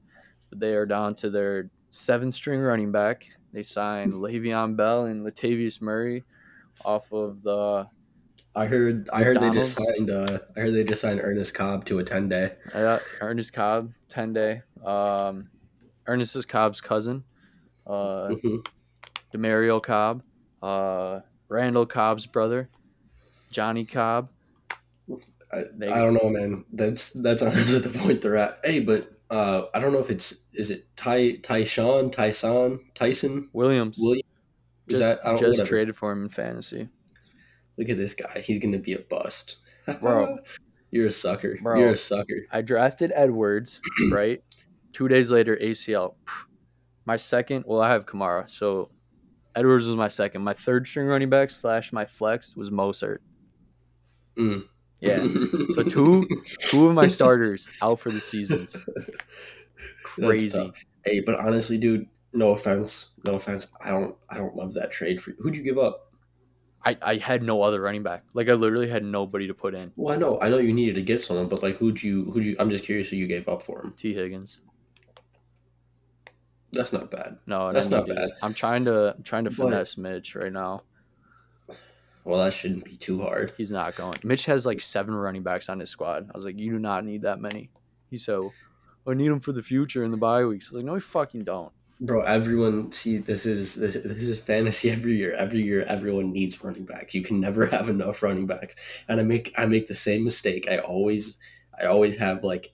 [0.51, 3.29] but they are down to their seven-string running back.
[3.53, 6.23] They signed Le'Veon Bell and Latavius Murray
[6.83, 7.85] off of the
[8.55, 9.09] I heard.
[9.13, 10.09] I heard they just signed.
[10.09, 12.53] Uh, I heard they just signed Ernest Cobb to a ten day.
[12.73, 14.61] uh, Ernest Cobb ten day.
[14.83, 15.49] Um,
[16.07, 17.23] Ernest is Cobb's cousin.
[17.87, 18.65] Uh, Mhm.
[19.33, 20.21] Demario Cobb,
[20.61, 22.67] uh, Randall Cobb's brother,
[23.51, 24.29] Johnny Cobb.
[25.53, 26.65] I, They- I don't know, man.
[26.73, 28.59] That's that's honestly the point they're at.
[28.65, 33.97] Hey, but uh, I don't know if it's is it Ty Tyshawn Tyson Tyson Williams
[33.99, 34.27] William.
[34.87, 35.69] Is just, that I don't just whatever.
[35.69, 36.89] traded for him in fantasy.
[37.77, 38.41] Look at this guy.
[38.41, 39.57] He's gonna be a bust,
[40.01, 40.39] Bro.
[40.91, 41.57] You're a sucker.
[41.63, 41.79] Bro.
[41.79, 42.45] You're a sucker.
[42.51, 43.79] I drafted Edwards,
[44.11, 44.43] right?
[44.91, 46.15] Two days later, ACL.
[47.05, 48.89] My second, well, I have Kamara, so
[49.55, 50.43] Edwards was my second.
[50.43, 53.19] My third string running back slash my flex was Mostert.
[54.37, 54.65] Mm.
[55.01, 55.25] Yeah.
[55.71, 56.27] So two
[56.59, 58.77] two of my starters out for the seasons.
[60.03, 60.71] Crazy.
[61.05, 63.67] Hey, but honestly, dude, no offense, no offense.
[63.83, 65.31] I don't, I don't love that trade for.
[65.39, 66.11] Who'd you give up?
[66.83, 68.23] I, I had no other running back.
[68.33, 69.91] Like I literally had nobody to put in.
[69.95, 72.43] Well, I know, I know you needed to get someone, but like, who'd you, who'd
[72.45, 72.55] you?
[72.59, 73.93] I'm just curious who you gave up for him.
[73.97, 74.59] Tee Higgins.
[76.73, 77.37] That's not bad.
[77.45, 78.29] No, That's not bad.
[78.41, 80.83] I'm trying to I'm trying to But- finesse Mitch right now.
[82.23, 83.53] Well, that shouldn't be too hard.
[83.57, 84.15] He's not going.
[84.23, 86.29] Mitch has like seven running backs on his squad.
[86.33, 87.69] I was like, you do not need that many.
[88.09, 88.51] He's so,
[89.07, 90.67] I need them for the future in the bye weeks.
[90.67, 91.71] I was like, no, you fucking don't.
[91.99, 95.33] Bro, everyone see this is this, this is fantasy every year.
[95.33, 97.13] Every year, everyone needs running backs.
[97.13, 98.75] You can never have enough running backs,
[99.07, 100.67] and I make I make the same mistake.
[100.69, 101.37] I always
[101.79, 102.71] I always have like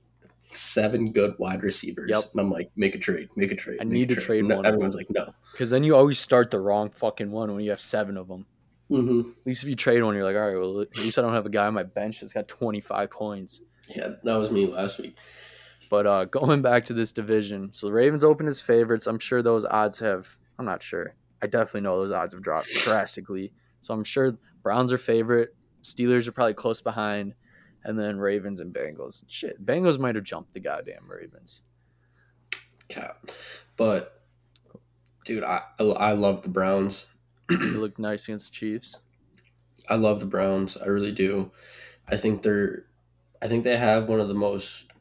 [0.52, 2.24] seven good wide receivers, Yep.
[2.32, 3.80] and I'm like, make a trade, make a trade.
[3.82, 5.34] I need to trade No, one everyone's like, no.
[5.52, 8.46] Because then you always start the wrong fucking one when you have seven of them.
[8.90, 11.22] Hmm At least if you trade one, you're like, all right, well, at least I
[11.22, 13.62] don't have a guy on my bench that's got 25 points.
[13.90, 15.18] Yeah, that was me last week.
[15.90, 19.08] But uh, going back to this division, so the Ravens open as favorites.
[19.08, 20.38] I'm sure those odds have.
[20.60, 21.16] I'm not sure.
[21.42, 23.54] I definitely know those odds have dropped drastically.
[23.82, 25.56] So I'm sure Browns are favorite.
[25.84, 27.34] Steelers are probably close behind,
[27.84, 29.24] and then Ravens and Bengals.
[29.28, 31.64] Shit, Bengals might have jumped the goddamn Ravens.
[32.90, 33.28] Cap,
[33.76, 34.24] but
[35.26, 37.06] dude, I I love the Browns.
[37.50, 38.96] They look nice against the Chiefs.
[39.88, 40.78] I love the Browns.
[40.78, 41.52] I really do.
[42.08, 42.86] I think they're
[43.42, 44.92] I think they have one of the most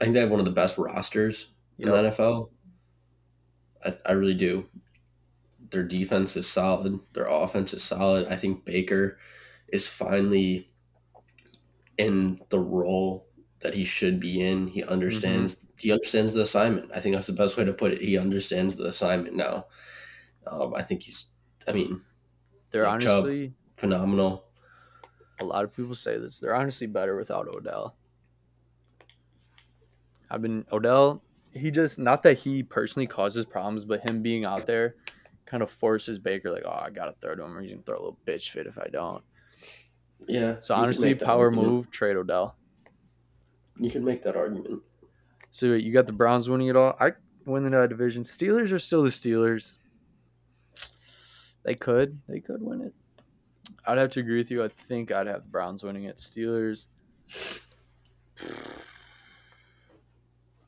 [0.00, 2.50] I think they have one of the best rosters in the NFL.
[3.84, 4.66] I, I really do.
[5.70, 6.98] Their defense is solid.
[7.12, 8.26] Their offense is solid.
[8.28, 9.18] I think Baker
[9.68, 10.70] is finally
[11.98, 13.28] in the role
[13.60, 14.66] that he should be in.
[14.68, 16.90] He understands he understands the assignment.
[16.94, 18.02] I think that's the best way to put it.
[18.02, 19.66] He understands the assignment now.
[20.46, 21.29] Um, I think he's
[21.70, 21.96] I mean, mm-hmm.
[22.70, 23.24] They're Nick Chubb.
[23.24, 24.44] honestly, phenomenal.
[25.40, 26.38] a lot of people say this.
[26.38, 27.96] They're honestly better without Odell.
[30.30, 31.22] I've been Odell.
[31.52, 34.94] He just not that he personally causes problems, but him being out there
[35.46, 37.96] kind of forces Baker like, oh, I gotta throw to him, or he's gonna throw
[37.96, 39.24] a little bitch fit if I don't.
[40.28, 40.56] Yeah.
[40.60, 41.68] So honestly, power argument.
[41.68, 42.54] move, trade Odell.
[43.78, 44.82] You can make that argument.
[45.50, 46.96] So you got the Browns winning it all.
[47.00, 47.12] I
[47.46, 48.22] win the division.
[48.22, 49.72] Steelers are still the Steelers.
[51.64, 52.94] They could, they could win it.
[53.86, 54.64] I'd have to agree with you.
[54.64, 56.16] I think I'd have the Browns winning it.
[56.16, 56.86] Steelers.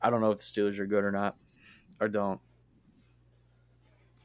[0.01, 1.35] I don't know if the Steelers are good or not.
[1.99, 2.39] Or don't.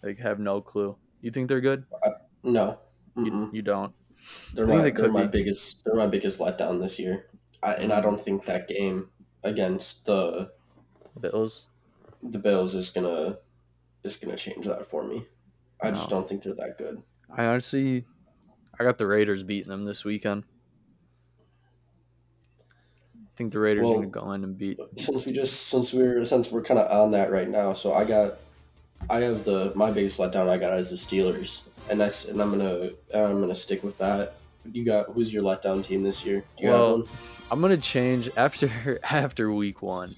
[0.02, 0.96] Like have no clue.
[1.20, 1.84] You think they're good?
[2.04, 2.10] Uh,
[2.42, 2.78] no.
[3.16, 3.92] You, you don't.
[4.54, 5.38] They're my, they they are my be.
[5.38, 7.26] biggest they're my biggest letdown this year.
[7.62, 8.10] I, and I mm-hmm.
[8.10, 9.08] don't think that game
[9.42, 10.50] against the
[11.20, 11.66] Bills.
[12.22, 13.38] the Bills is gonna
[14.04, 15.26] is gonna change that for me.
[15.80, 16.16] I just No.
[16.16, 17.02] don't think they're that good.
[17.30, 18.04] I honestly
[18.80, 20.44] I got the Raiders beating them this weekend.
[23.16, 26.24] I think the Raiders are gonna go in and beat Since we just since we're
[26.24, 28.38] since we're kind of on that right now, so I got
[29.08, 32.50] I have the my biggest letdown I got is the Steelers, and that's and I'm
[32.50, 34.34] gonna I'm gonna stick with that.
[34.72, 36.44] You got who's your letdown team this year?
[36.56, 37.16] Do you Well, have one?
[37.50, 40.14] I'm gonna change after after week one.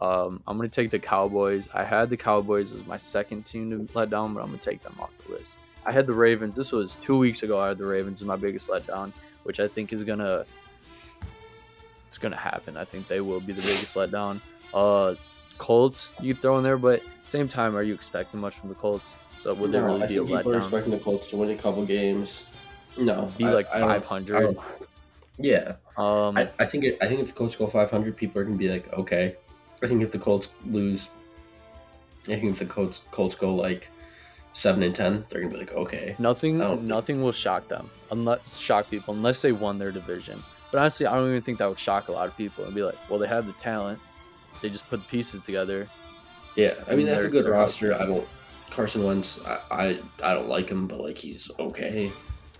[0.00, 1.68] Um, I'm gonna take the Cowboys.
[1.74, 4.82] I had the Cowboys as my second team to let down, but I'm gonna take
[4.82, 5.56] them off the list.
[5.84, 6.54] I had the Ravens.
[6.54, 7.58] This was two weeks ago.
[7.58, 10.44] I had the Ravens as my biggest letdown, which I think is gonna
[12.06, 12.76] it's gonna happen.
[12.76, 14.40] I think they will be the biggest letdown.
[14.72, 15.14] Uh,
[15.58, 19.14] Colts you throw in there, but same time, are you expecting much from the Colts?
[19.36, 20.36] So would they really I be a letdown?
[20.38, 22.44] people are expecting the Colts to win a couple games.
[22.98, 24.58] No, Be I- like 500.
[25.40, 28.44] Yeah, Um, I, I think it, I think if the Colts go 500, people are
[28.44, 29.36] gonna be like, okay.
[29.80, 31.10] I think if the Colts lose,
[32.24, 33.88] I think if the Colts Colts go like
[34.52, 36.16] seven and ten, they're gonna be like, okay.
[36.18, 40.42] Nothing, don't think- nothing will shock them unless shock people unless they won their division.
[40.72, 42.82] But honestly, I don't even think that would shock a lot of people and be
[42.82, 44.00] like, well, they have the talent,
[44.60, 45.88] they just put the pieces together.
[46.56, 47.94] Yeah, I mean they have a good roster.
[47.94, 48.26] I don't
[48.70, 49.38] Carson Wentz.
[49.46, 52.10] I, I I don't like him, but like he's okay.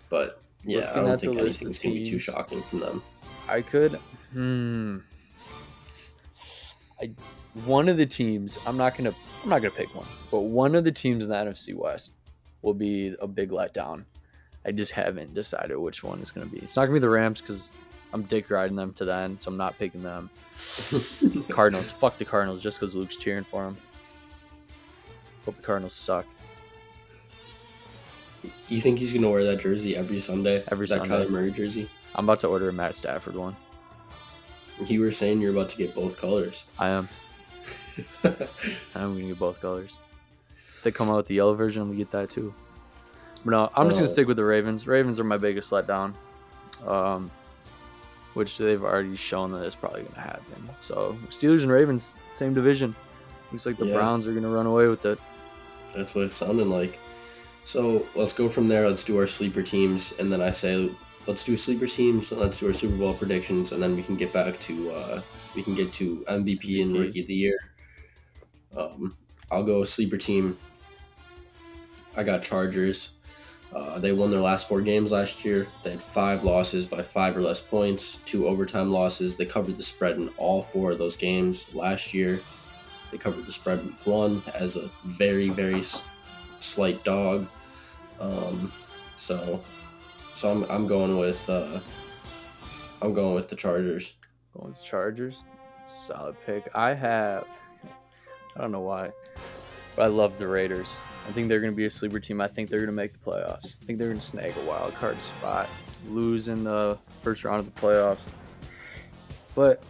[0.08, 3.02] But yeah, I don't think anything's gonna be too shocking from them.
[3.48, 3.92] I could,
[4.32, 4.98] hmm,
[7.00, 7.10] I
[7.64, 8.58] one of the teams.
[8.66, 11.36] I'm not gonna, I'm not gonna pick one, but one of the teams in the
[11.36, 12.14] NFC West
[12.62, 14.04] will be a big letdown.
[14.66, 16.60] I just haven't decided which one is going to be.
[16.60, 17.72] It's not going to be the Rams because
[18.12, 20.30] I'm dick riding them to the end, so I'm not picking them.
[21.48, 23.76] Cardinals, fuck the Cardinals just because Luke's cheering for them.
[25.44, 26.26] Hope the Cardinals suck.
[28.68, 30.62] You think he's gonna wear that jersey every Sunday?
[30.68, 31.24] Every that Sunday.
[31.26, 31.88] Kyler Murray jersey.
[32.14, 33.56] I'm about to order a Matt Stafford one.
[34.84, 36.64] You were saying you're about to get both colors.
[36.78, 37.08] I am.
[38.24, 38.34] I'm
[38.94, 39.98] gonna get both colors.
[40.76, 42.54] If they come out with the yellow version, I'm gonna get that too.
[43.44, 44.12] But no, I'm just gonna Oh.
[44.12, 44.86] stick with the Ravens.
[44.86, 46.14] Ravens are my biggest letdown,
[46.86, 47.30] um,
[48.34, 50.70] which they've already shown that it's probably gonna happen.
[50.80, 52.94] So Steelers and Ravens, same division.
[53.50, 53.94] Looks like the Yeah.
[53.94, 55.18] Browns are gonna run away with it.
[55.96, 56.98] That's what it's sounding like.
[57.68, 58.88] So let's go from there.
[58.88, 60.90] Let's do our sleeper teams, and then I say
[61.26, 62.32] let's do sleeper teams.
[62.32, 65.20] And let's do our Super Bowl predictions, and then we can get back to uh,
[65.54, 66.96] we can get to MVP and.
[66.96, 67.58] Rookie of the Year.
[68.74, 69.14] Um,
[69.50, 70.56] I'll go sleeper team.
[72.16, 73.10] I got Chargers.
[73.70, 75.66] Uh, they won their last four games last year.
[75.84, 79.36] They had five losses by five or less points, two overtime losses.
[79.36, 82.40] They covered the spread in all four of those games last year.
[83.10, 86.00] They covered the spread week one as a very, very s-
[86.60, 87.46] slight dog.
[88.20, 88.72] Um,
[89.16, 89.62] so,
[90.36, 91.80] so I'm, I'm going with uh,
[93.02, 94.14] I'm going with the Chargers.
[94.54, 95.44] Going with the Chargers.
[95.86, 96.68] Solid pick.
[96.74, 97.46] I have.
[98.56, 99.12] I don't know why,
[99.94, 100.96] but I love the Raiders.
[101.28, 102.40] I think they're going to be a sleeper team.
[102.40, 103.80] I think they're going to make the playoffs.
[103.82, 105.68] I think they're going to snag a wild card spot,
[106.08, 108.22] lose in the first round of the playoffs.
[109.58, 109.82] But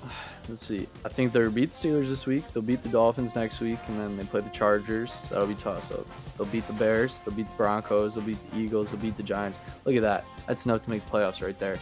[0.48, 0.88] let's see.
[1.04, 2.50] I think they'll beat the Steelers this week.
[2.54, 5.12] They'll beat the Dolphins next week, and then they play the Chargers.
[5.12, 6.07] So That'll be toss up.
[6.38, 7.18] They'll beat the Bears.
[7.18, 8.14] They'll beat the Broncos.
[8.14, 8.92] They'll beat the Eagles.
[8.92, 9.61] They'll beat the Giants.
[9.85, 10.24] Look at that.
[10.46, 11.76] That's enough to make playoffs right there.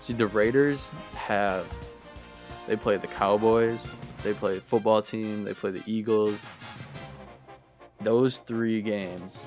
[0.00, 1.66] See, the Raiders have
[2.66, 3.86] they play the Cowboys,
[4.22, 6.46] they play the football team, they play the Eagles.
[8.00, 9.38] Those three games,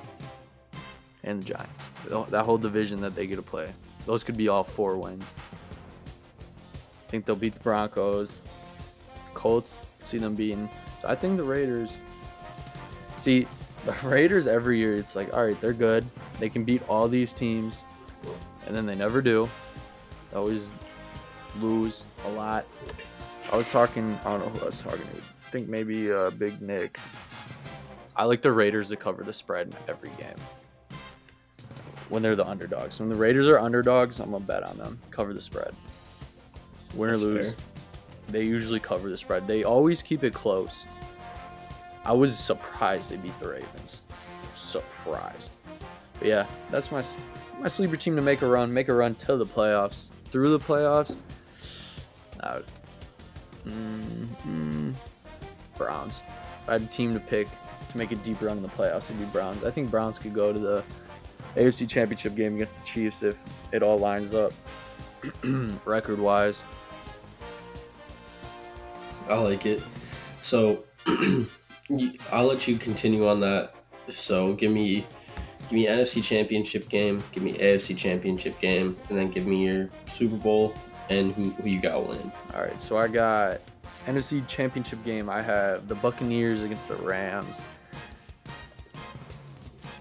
[1.24, 1.92] and the Giants.
[2.30, 3.70] That whole division that they get to play.
[4.06, 5.34] Those could be all four wins.
[7.16, 8.42] Think they'll beat the Broncos.
[9.34, 10.70] Colts, see them beating.
[11.02, 11.98] So I think the Raiders.
[13.20, 13.48] See,
[13.86, 16.06] the Raiders every year, it's like, all right, they're good.
[16.42, 17.84] They can beat all these teams,
[18.68, 19.48] and then they never do.
[20.30, 20.74] They always
[21.62, 22.66] lose a lot.
[23.50, 25.18] I was talking, I don't know who I was talking to.
[25.18, 27.00] I think maybe uh, Big Nick.
[28.18, 30.36] I like the Raiders to cover the spread in every game
[32.10, 33.00] when they're the underdogs.
[33.00, 35.00] When the Raiders are underdogs, I'm gonna bet on them.
[35.12, 35.74] Cover the spread.
[36.96, 37.64] Win or lose, fair.
[38.30, 39.48] they usually cover the spread.
[39.48, 40.86] They always keep it close.
[42.06, 44.04] I was surprised they beat the Ravens.
[44.56, 45.52] Surprised.
[46.20, 47.04] But yeah, that's my
[47.60, 50.10] my sleeper team to make a run, make a run to the playoffs.
[50.32, 51.18] Through the playoffs,
[52.44, 52.66] would-
[53.66, 54.94] mm, mm,
[55.78, 56.22] Browns.
[56.64, 57.48] If I had a team to pick
[57.92, 59.64] to make a deep run in the playoffs, it'd be Browns.
[59.64, 60.84] I think Browns could go to the
[61.56, 63.38] AFC Championship game against the Chiefs if
[63.72, 64.52] it all lines up
[65.86, 66.64] record wise.
[69.30, 69.82] I like it.
[70.44, 70.84] So
[72.32, 73.76] I'll let you continue on that.
[74.16, 75.06] So give me
[75.70, 79.90] give me NFC Championship game, give me AFC Championship game, and then give me your
[80.08, 80.74] Super Bowl
[81.10, 82.32] and who, who you got winning.
[82.54, 83.62] All right, so I got
[84.06, 85.30] NFC Championship game.
[85.30, 87.62] I have the Buccaneers against the Rams.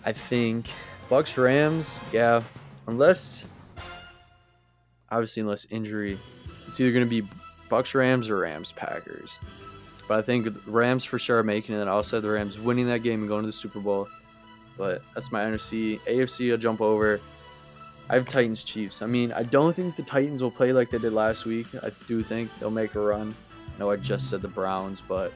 [0.05, 0.67] I think
[1.09, 2.43] Bucks Rams, yeah,
[2.87, 3.45] unless
[5.11, 6.19] obviously unless injury,
[6.67, 7.27] it's either to be
[7.75, 9.41] Bucks Rams or Rams Packers.
[10.07, 11.81] But I think Rams for sure are making it.
[11.81, 14.09] And also the Rams winning that game and going to the Super Bowl.
[14.79, 15.99] But that's my NFC.
[16.03, 17.19] AFC, I'll jump over.
[18.09, 19.03] I have Titans Chiefs.
[19.03, 21.67] I mean, I don't think the Titans will play like they did last week.
[21.83, 23.35] I do think they'll make a run.
[23.75, 25.33] I know I just said the Browns, but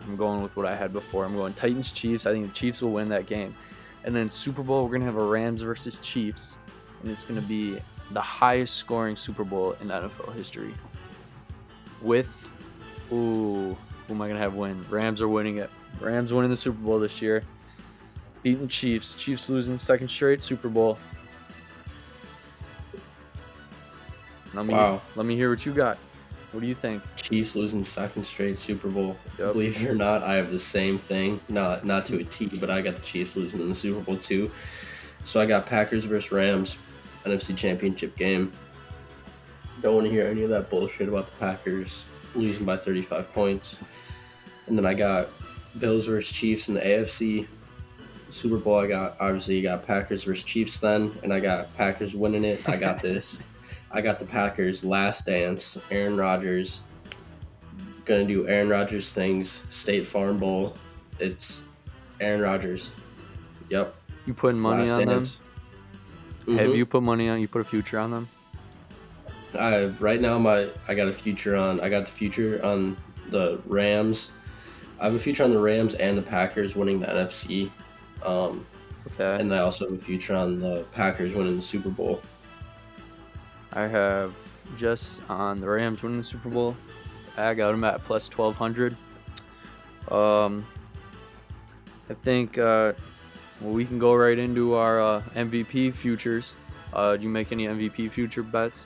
[0.00, 1.24] I'm going with what I had before.
[1.24, 2.26] I'm going Titans Chiefs.
[2.26, 3.54] I think the Chiefs will win that game.
[4.02, 6.56] And then Super Bowl, we're going to have a Rams versus Chiefs.
[7.00, 7.78] And it's going to be
[8.10, 10.72] the highest scoring Super Bowl in NFL history.
[12.02, 12.28] With,
[13.12, 13.76] ooh,
[14.06, 14.84] who am I going to have win?
[14.90, 15.70] Rams are winning it.
[16.00, 17.42] Rams winning the Super Bowl this year.
[18.42, 19.14] Beating Chiefs.
[19.14, 20.98] Chiefs losing second straight Super Bowl.
[24.52, 25.00] Let me Wow.
[25.16, 25.96] let me hear what you got.
[26.52, 27.02] What do you think?
[27.16, 29.16] Chiefs losing second straight Super Bowl.
[29.38, 29.52] Yep.
[29.54, 31.40] Believe it or not, I have the same thing.
[31.48, 34.16] Not not to a T, but I got the Chiefs losing in the Super Bowl
[34.16, 34.50] too.
[35.24, 36.76] So I got Packers versus Rams,
[37.24, 38.52] NFC Championship game.
[39.82, 42.02] Don't want to hear any of that bullshit about the Packers
[42.34, 43.76] losing by 35 points.
[44.66, 45.28] And then I got
[45.78, 47.46] Bills versus Chiefs in the AFC
[48.30, 48.78] Super Bowl.
[48.78, 52.68] I got obviously you got Packers versus Chiefs then, and I got Packers winning it.
[52.68, 53.38] I got this.
[53.92, 55.78] I got the Packers last dance.
[55.90, 56.80] Aaron Rodgers
[58.04, 59.62] gonna do Aaron Rodgers things.
[59.70, 60.74] State Farm Bowl.
[61.18, 61.62] It's
[62.20, 62.88] Aaron Rodgers.
[63.70, 63.94] Yep.
[64.26, 65.36] You putting money Last on dance.
[65.36, 65.43] them?
[66.46, 66.76] Have Mhm.
[66.76, 67.40] you put money on?
[67.40, 68.28] You put a future on them?
[69.58, 72.96] I right now my I got a future on I got the future on
[73.30, 74.30] the Rams.
[75.00, 77.70] I have a future on the Rams and the Packers winning the NFC.
[78.24, 78.64] Um,
[79.18, 79.40] Okay.
[79.40, 82.20] and I also have a future on the Packers winning the Super Bowl.
[83.74, 84.34] I have
[84.76, 86.74] just on the Rams winning the Super Bowl.
[87.36, 88.96] I got them at plus twelve hundred.
[90.10, 90.64] Um,
[92.10, 92.92] I think uh,
[93.64, 96.52] well, we can go right into our uh, MVP futures.
[96.92, 98.84] Uh, do you make any MVP future bets?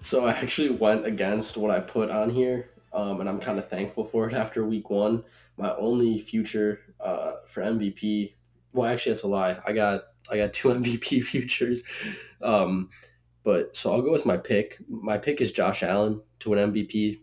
[0.00, 3.68] So I actually went against what I put on here, um, and I'm kind of
[3.68, 5.24] thankful for it after week one.
[5.56, 8.34] My only future uh, for MVP,
[8.72, 9.58] well, actually, that's a lie.
[9.66, 11.82] I got I got two MVP futures,
[12.42, 12.90] um,
[13.42, 14.78] but so I'll go with my pick.
[14.88, 17.18] My pick is Josh Allen to win MVP.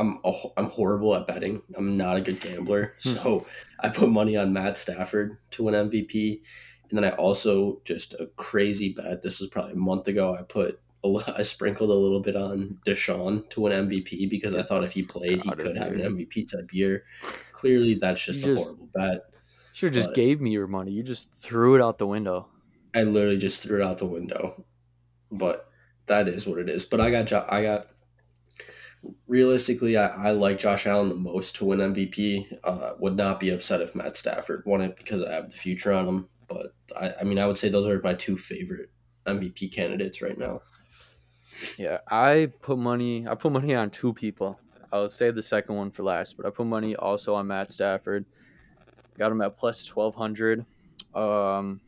[0.00, 1.62] I'm a, I'm horrible at betting.
[1.76, 3.08] I'm not a good gambler, Hmm.
[3.10, 3.46] so
[3.80, 6.40] I put money on Matt Stafford to win MVP,
[6.88, 9.22] and then I also just a crazy bet.
[9.22, 10.34] This was probably a month ago.
[10.34, 14.62] I put a I sprinkled a little bit on Deshaun to win MVP because I
[14.62, 16.00] thought if he played, he could have an.
[16.00, 17.04] MVP type year.
[17.52, 19.20] Clearly, that's just You a just- horrible bet.
[19.72, 20.90] Sure, just gave me your money.
[20.92, 22.48] You just threw it out the window.
[22.94, 24.64] I literally just threw it out the window.
[25.30, 25.68] But
[26.06, 26.84] that is what it is.
[26.84, 27.86] But I got I got
[29.26, 32.58] realistically I, I like Josh Allen the most to win MVP.
[32.64, 35.92] Uh, would not be upset if Matt Stafford won it because I have the future
[35.92, 36.28] on him.
[36.48, 38.90] But I, I mean I would say those are my two favorite
[39.26, 40.62] MVP candidates right now.
[41.76, 43.26] Yeah, I put money.
[43.26, 44.58] I put money on two people.
[44.92, 48.24] I'll save the second one for last, but I put money also on Matt Stafford.
[49.18, 50.64] Got him at plus twelve hundred.
[51.14, 51.80] Um,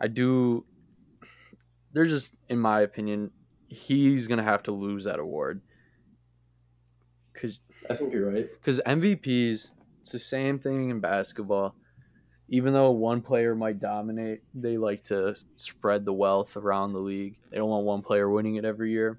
[0.00, 0.64] I do.
[1.92, 3.30] They're just, in my opinion,
[3.68, 5.62] he's gonna have to lose that award
[7.36, 7.60] because
[7.90, 8.48] I think you're right.
[8.52, 9.70] because MVPs,
[10.00, 11.74] it's the same thing in basketball.
[12.48, 17.38] Even though one player might dominate, they like to spread the wealth around the league.
[17.50, 19.18] They don't want one player winning it every year.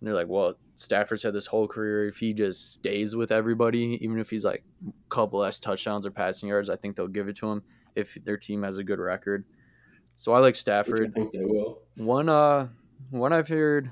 [0.00, 2.06] And they're like, well, Stafford's had this whole career.
[2.06, 6.10] If he just stays with everybody, even if he's like a couple less touchdowns or
[6.10, 7.62] passing yards, I think they'll give it to him
[7.94, 9.44] if their team has a good record.
[10.16, 11.14] So I like Which I Stafford.
[11.14, 11.78] think they will.
[11.96, 12.68] One uh
[13.10, 13.90] one I've heard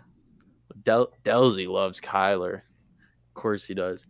[0.85, 2.63] Del- Delzy loves Kyler.
[3.35, 4.07] Of course he does.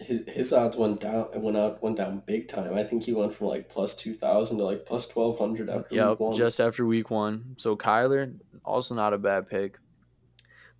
[0.00, 2.74] His, his odds went down went out went down big time.
[2.74, 5.94] I think he went from like plus two thousand to like plus twelve hundred after
[5.94, 6.36] Yep, week one.
[6.36, 7.54] just after week one.
[7.58, 8.34] So Kyler,
[8.64, 9.78] also not a bad pick.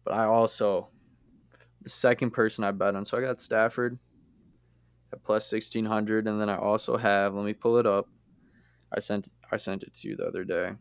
[0.05, 0.89] But I also
[1.83, 3.05] the second person I bet on.
[3.05, 3.99] So I got Stafford
[5.13, 7.35] at plus sixteen hundred, and then I also have.
[7.35, 8.09] Let me pull it up.
[8.93, 10.73] I sent I sent it to you the other day.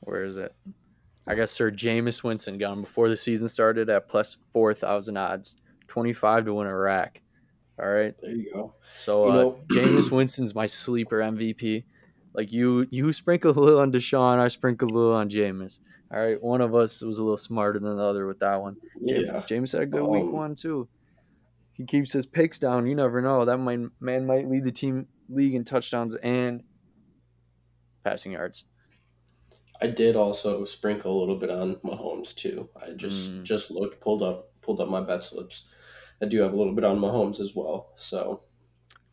[0.00, 0.54] Where is it?
[1.28, 5.16] I got Sir Jameis Winston got him before the season started at plus four thousand
[5.18, 5.56] odds,
[5.86, 7.22] twenty five to win a rack.
[7.80, 8.14] All right.
[8.20, 8.74] there you go.
[8.96, 11.84] So You uh, know- Jameis Winston's my sleeper MVP.
[12.34, 15.78] Like you, you sprinkle a little on Deshaun, I sprinkle a little on Jameis.
[16.12, 18.76] All right, one of us was a little smarter than the other with that one.
[19.00, 19.42] Yeah.
[19.46, 20.88] Jameis had a good week Um, one too.
[21.74, 22.86] He keeps his picks down.
[22.86, 23.44] You never know.
[23.44, 26.62] That might, man might lead the team league in touchdowns and
[28.04, 28.64] passing yards.
[29.80, 32.68] I did also sprinkle a little bit on Mahomes too.
[32.76, 33.42] I just Mm.
[33.44, 35.68] just looked, pulled up, pulled up my bet slips.
[36.20, 37.92] I do have a little bit on Mahomes as well.
[37.96, 38.42] So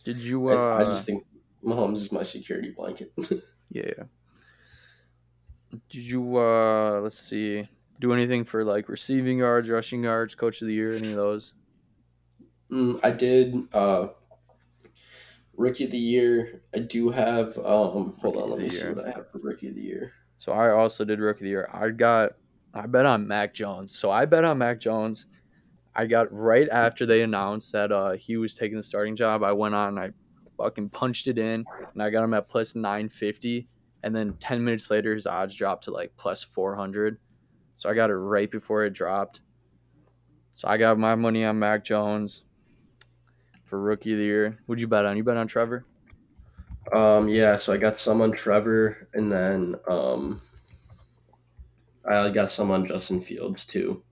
[0.03, 0.49] Did you?
[0.49, 1.25] I, Uh, I just think
[1.63, 3.13] Mahomes is my security blanket.
[3.69, 4.05] yeah.
[5.89, 6.37] Did you?
[6.37, 7.67] uh Let's see.
[7.99, 11.53] Do anything for like receiving yards, rushing yards, coach of the year, any of those?
[12.71, 14.09] Mm, I did uh,
[15.55, 16.63] rookie of the year.
[16.73, 17.57] I do have.
[17.57, 20.13] Um, hold Rookie on, let me see what I have for rookie of the year.
[20.37, 21.69] So I also did rookie of the year.
[21.73, 22.33] I got
[22.73, 23.97] I bet on Mac Jones.
[23.97, 25.27] So I bet on Mac Jones.
[25.95, 29.43] I got right after they announced that uh, he was taking the starting job.
[29.43, 30.11] I went on and I
[30.57, 31.63] fucking punched it in,
[31.93, 33.67] and I got him at plus nine fifty.
[34.03, 37.17] And then ten minutes later, his odds dropped to like plus four hundred.
[37.77, 39.39] So I got it right before it dropped.
[40.53, 42.43] So I got my money on Mac Jones
[43.63, 44.59] for rookie of the year.
[44.67, 45.17] Would you bet on?
[45.17, 45.85] You bet on Trevor?
[46.93, 50.41] Um, yeah, so I got some on Trevor, and then um,
[52.07, 54.03] I got some on Justin Fields too.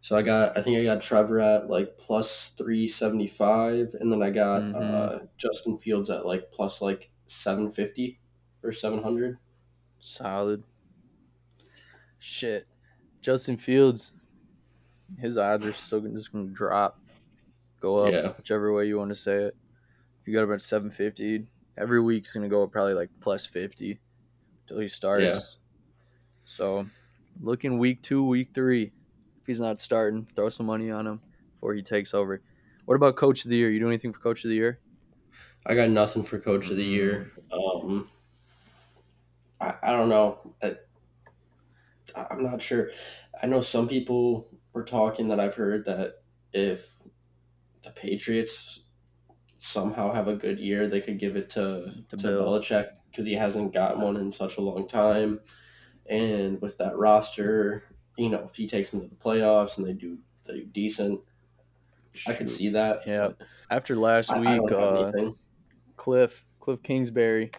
[0.00, 4.10] So I got, I think I got Trevor at like plus three seventy five, and
[4.10, 4.74] then I got Mhm.
[4.76, 8.18] uh, Justin Fields at like plus like seven fifty
[8.62, 9.36] or seven hundred.
[9.98, 10.62] Solid.
[12.18, 12.66] Shit.
[13.20, 14.12] Justin Fields,
[15.18, 16.98] his odds are still gonna- just going to drop,
[17.80, 18.32] go up, Yeah.
[18.32, 19.56] whichever way you want to say it.
[20.22, 23.98] If you got about 750, every week's going to go up probably like plus 50
[24.62, 25.26] until he starts.
[25.26, 25.40] Yeah.
[26.44, 26.86] So,
[27.40, 28.92] looking week two, week three.
[29.40, 31.20] If he's not starting, throw some money on him
[31.54, 32.42] before he takes over.
[32.84, 33.70] What about coach of the year?
[33.70, 34.80] You do anything for coach of the year?
[35.66, 37.32] I got nothing for coach of the year.
[37.52, 38.10] Um,
[39.60, 40.38] I, I don't know.
[40.62, 40.74] I,
[42.30, 42.90] I'm not sure.
[43.42, 46.22] I know some people were talking that I've heard that
[46.52, 46.96] if
[47.82, 48.80] the Patriots
[49.60, 52.44] somehow have a good year, they could give it to, To to, Bill.
[52.44, 55.40] Belichick because he hasn't gotten one in such a long time.
[56.08, 57.84] And with that roster,
[58.16, 61.20] you know, if he takes them to the playoffs and they do they do decent,
[62.26, 63.02] I could see that.
[63.06, 63.30] Yeah.
[63.70, 65.30] After last I, I week, don't uh.
[65.96, 67.50] Cliff Cliff Kingsbury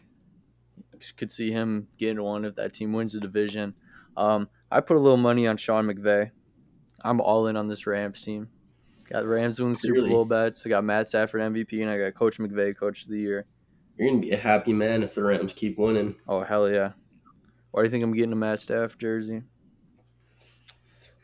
[1.18, 3.74] could see him getting one if that team wins the division.
[4.18, 6.32] Um, I put a little money on Sean McVay.
[7.04, 8.50] I'm all in on this Rams team.
[9.12, 10.66] Got Rams doing Super Bowl bets.
[10.66, 13.46] I got Matt Stafford MVP, and I got Coach McVay Coach of the Year.
[13.98, 16.16] You're gonna be a happy man if the Rams keep winning.
[16.28, 16.94] Oh hell yeah!
[17.72, 19.44] Why do you think I'm getting a Matt Staff jersey?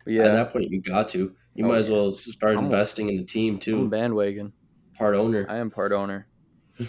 [0.05, 1.33] But At that point, you got to.
[1.53, 3.89] You Oh, might as well start I'm- investing in the team I'm too.
[3.89, 4.53] bandwagon.
[4.97, 5.45] Part owner.
[5.49, 6.27] I am part owner.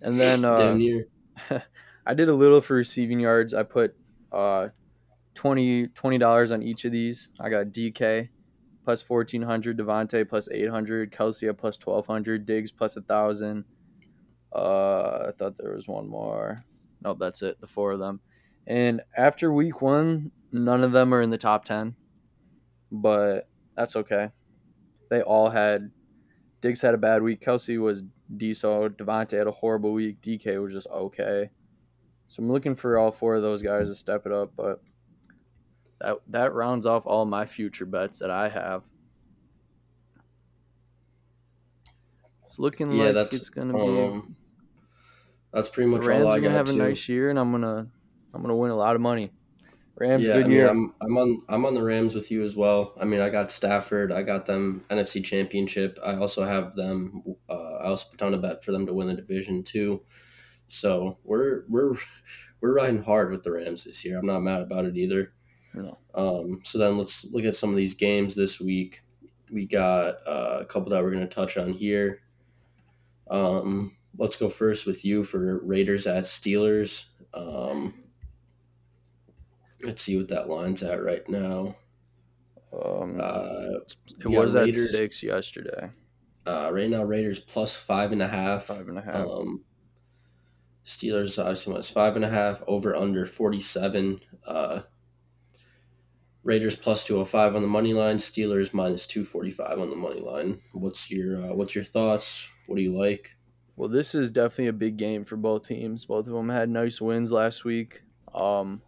[0.00, 1.08] And then uh, Damn near.
[2.06, 3.52] I did a little for receiving yards.
[3.52, 3.96] I put
[4.30, 4.68] uh,
[5.34, 5.88] 20
[6.18, 7.30] dollars on each of these.
[7.40, 8.28] I got DK
[8.88, 13.66] plus fourteen hundred, Davante plus eight hundred, Kelce plus twelve hundred, Diggs plus a thousand.
[14.50, 16.64] Uh, I thought there was one more.
[17.04, 17.60] Nope, that's it.
[17.60, 18.18] The four of them.
[18.66, 21.96] And after week one, none of them are in the top ten,
[22.90, 24.30] but that's okay.
[25.10, 25.90] They all had.
[26.62, 27.42] Diggs had a bad week.
[27.42, 28.04] Kelce was
[28.38, 28.96] decent.
[28.96, 30.22] Davante had a horrible week.
[30.22, 31.50] DK was just okay.
[32.28, 34.80] So I'm looking for all four of those guys to step it up, but
[36.00, 38.84] that that rounds off all my future bets that I have.
[42.42, 44.36] It's looking Yeah, like that's it's gonna be um,
[45.52, 47.50] that's pretty the much Rams all I are gonna have a nice year, and I'm
[47.50, 47.90] gonna
[48.32, 49.32] I'm gonna win a lot of money.
[49.96, 50.68] Rams yeah, good I mean, year.
[50.68, 52.94] I'm I'm on I'm on the Rams with you as well.
[53.00, 54.10] I mean, I got Stafford.
[54.10, 55.98] I got them NFC Championship.
[56.04, 57.22] I also have them.
[57.48, 60.04] Uh, I also put down a bet for them to win the division too.
[60.68, 61.96] So we're we're
[62.60, 64.18] we're riding hard with the Rams this year.
[64.18, 65.34] I'm not mad about it either.
[65.82, 65.98] No.
[66.14, 69.02] Um, so then let's look at some of these games this week.
[69.50, 72.20] We got uh, a couple that we're going to touch on here.
[73.30, 77.04] Um, let's go first with you for Raiders at Steelers.
[77.32, 77.94] Um,
[79.82, 81.76] let's see what that line's at right now.
[82.72, 83.78] Um, Uh,
[84.18, 84.90] it we got was at Raiders.
[84.90, 85.90] six yesterday,
[86.46, 88.64] uh, right now, Raiders plus five and a half.
[88.66, 89.26] five and a half.
[89.26, 89.64] Um,
[90.84, 94.20] Steelers obviously minus five and a half over under forty seven.
[94.46, 94.80] Uh,
[96.48, 98.16] Raiders plus two hundred five on the money line.
[98.16, 100.62] Steelers minus two forty five on the money line.
[100.72, 102.50] What's your uh, What's your thoughts?
[102.66, 103.36] What do you like?
[103.76, 106.06] Well, this is definitely a big game for both teams.
[106.06, 108.02] Both of them had nice wins last week.
[108.34, 108.80] Um,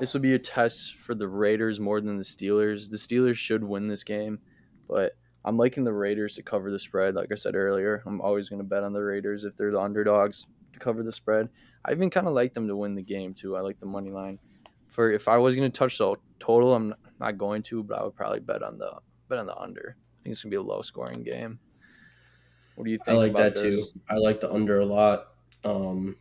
[0.00, 2.90] this will be a test for the Raiders more than the Steelers.
[2.90, 4.38] The Steelers should win this game,
[4.88, 5.12] but
[5.44, 7.14] I'm liking the Raiders to cover the spread.
[7.14, 9.78] Like I said earlier, I'm always going to bet on the Raiders if they're the
[9.78, 11.50] underdogs to cover the spread.
[11.84, 13.56] I even kind of like them to win the game too.
[13.56, 14.38] I like the money line.
[14.88, 18.04] For if I was going to touch the total, I'm not going to, but I
[18.04, 18.92] would probably bet on the
[19.28, 19.96] bet on the under.
[19.98, 21.58] I think it's going to be a low scoring game.
[22.74, 23.16] What do you think?
[23.16, 23.90] I like that this?
[23.90, 24.00] too.
[24.08, 25.28] I like the under a lot.
[25.64, 26.16] Um,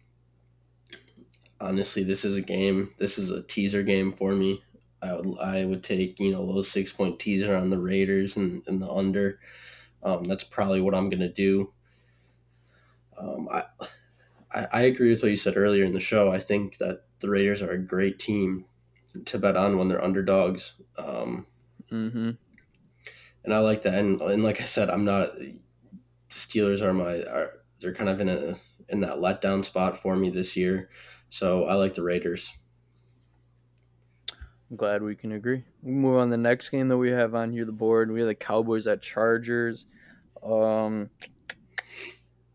[1.60, 2.94] honestly, this is a game.
[3.00, 4.64] This is a teaser game for me.
[5.02, 8.64] I would I would take you know low six point teaser on the Raiders and,
[8.68, 9.40] and the under.
[10.04, 11.74] Um, that's probably what I'm gonna do.
[13.18, 13.64] Um, I,
[14.52, 16.32] I I agree with what you said earlier in the show.
[16.32, 18.66] I think that the Raiders are a great team
[19.26, 20.74] to bet on when they're underdogs.
[20.98, 21.48] Um,
[21.92, 22.32] Mm-hmm.
[23.44, 23.96] and I like that.
[23.96, 25.32] And, and like I said, I'm not.
[26.30, 28.60] Steelers are my are they're kind of in a
[28.90, 30.90] in that letdown spot for me this year,
[31.30, 32.54] so I like the Raiders.
[34.70, 35.66] I'm glad we can agree.
[35.82, 38.12] We move on to the next game that we have on here, the board.
[38.12, 39.86] We have the Cowboys at Chargers.
[40.42, 41.12] Um,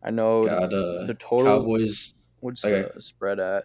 [0.02, 1.44] I know Got uh, the total.
[1.60, 2.88] Cowboys What's okay.
[2.94, 3.64] the spread at?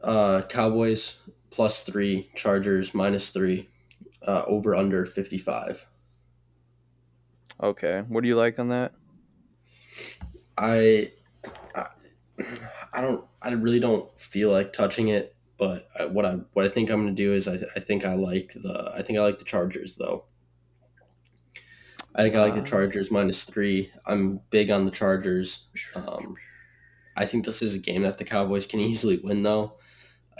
[0.00, 1.18] uh Cowboys
[1.54, 3.68] plus three, Chargers minus three,
[4.26, 5.86] uh, over under fifty five.
[7.62, 8.92] Okay, what do you like on that?
[10.58, 11.12] I,
[11.74, 11.86] I
[12.92, 16.68] I don't I really don't feel like touching it, but I, what I what I
[16.68, 19.22] think I'm going to do is I, I think I like the I think I
[19.22, 20.24] like the Chargers though.
[22.16, 22.64] I think I like the Ah.
[22.64, 23.92] Chargers minus three.
[24.06, 25.68] I'm big on the Chargers.
[25.94, 26.36] Um,
[27.16, 29.74] I think this is a game that the Cowboys can easily win though.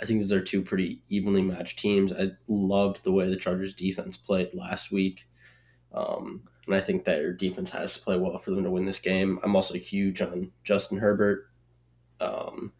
[0.01, 2.11] I think these are two pretty evenly matched teams.
[2.11, 5.27] I loved the way the Chargers defense played last week.
[5.93, 8.85] Um, and I think that their defense has to play well for them to win
[8.85, 9.39] this game.
[9.43, 11.47] I'm also huge on Justin Herbert.
[12.19, 12.73] Um,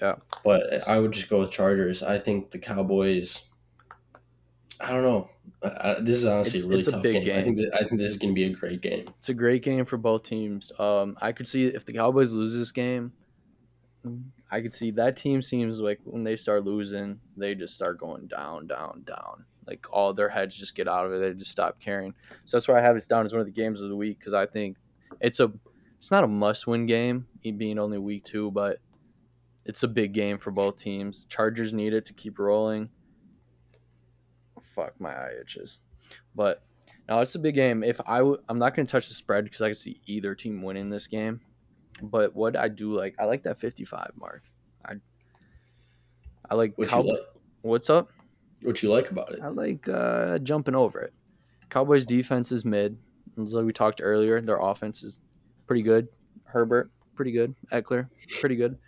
[0.00, 2.02] Yeah, but I would just go with Chargers.
[2.04, 3.42] I think the Cowboys.
[4.80, 5.30] I don't know.
[5.60, 7.38] Uh, this is honestly It's- a really it's a tough big game.
[7.38, 9.08] I think that, I think this is going to be a great game.
[9.18, 10.70] It's a great game for both teams.
[10.78, 13.12] Um, I could see if the Cowboys lose this game,
[14.50, 18.26] I could see that team seems like when they start losing, they just start going
[18.26, 19.44] down, down, down.
[19.66, 21.20] Like all their heads just get out of it.
[21.20, 22.14] They just stop caring.
[22.46, 24.18] So that's why I have it down as one of the games of the week
[24.18, 24.78] because I think
[25.20, 25.52] it's a
[25.98, 28.78] it's not a must win game, being only week two, but
[29.66, 31.24] it's a big game for both teams.
[31.24, 32.88] Chargers need it to keep rolling.
[34.62, 35.80] Fuck my eye itches,
[36.34, 36.62] but
[37.08, 37.82] no, it's a big game.
[37.82, 40.34] If I w- I'm not going to touch the spread because I can see either
[40.34, 41.40] team winning this game.
[42.02, 44.42] But what I do like, I like that 55 mark.
[44.84, 44.94] I
[46.50, 47.18] I like What Cow- like?
[47.62, 48.10] What's up?
[48.62, 49.40] What you like about it?
[49.42, 51.12] I like uh, jumping over it.
[51.70, 52.96] Cowboys defense is mid.
[53.40, 55.20] As like we talked earlier, their offense is
[55.66, 56.08] pretty good.
[56.44, 57.54] Herbert, pretty good.
[57.72, 58.08] Ekeler,
[58.40, 58.78] pretty good.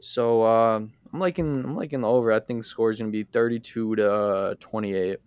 [0.00, 2.32] So um, I'm liking I'm liking the over.
[2.32, 5.18] I think the score is going to be 32 to uh, 28.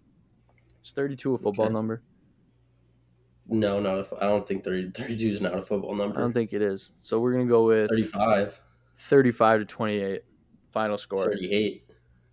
[0.81, 1.73] It's 32 a football Okay.
[1.73, 2.01] number?
[3.49, 6.17] No, not a, I don't think 30, 32 is not a football number.
[6.17, 6.91] I don't think it is.
[6.95, 8.59] So we're going to go with 35,
[8.97, 10.21] 35 to 28
[10.71, 11.25] final score.
[11.25, 11.83] 38.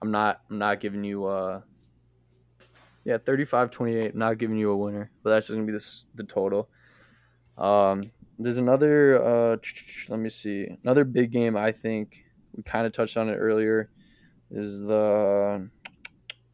[0.03, 1.63] I'm not I'm not giving you uh
[3.05, 4.13] yeah, 35-28.
[4.13, 6.69] I'm not giving you a winner, but that's just going to be the the total.
[7.57, 9.57] Um there's another uh
[10.09, 10.69] let me see.
[10.83, 13.91] Another big game I think we kind of touched on it earlier
[14.51, 15.71] is the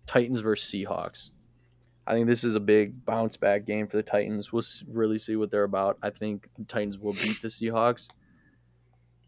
[0.06, 1.30] Titans versus Seahawks.
[2.06, 4.52] I think this is a big bounce back game for the Titans.
[4.52, 5.98] We'll really see what they're about.
[6.02, 8.08] I think the Titans will beat the Seahawks.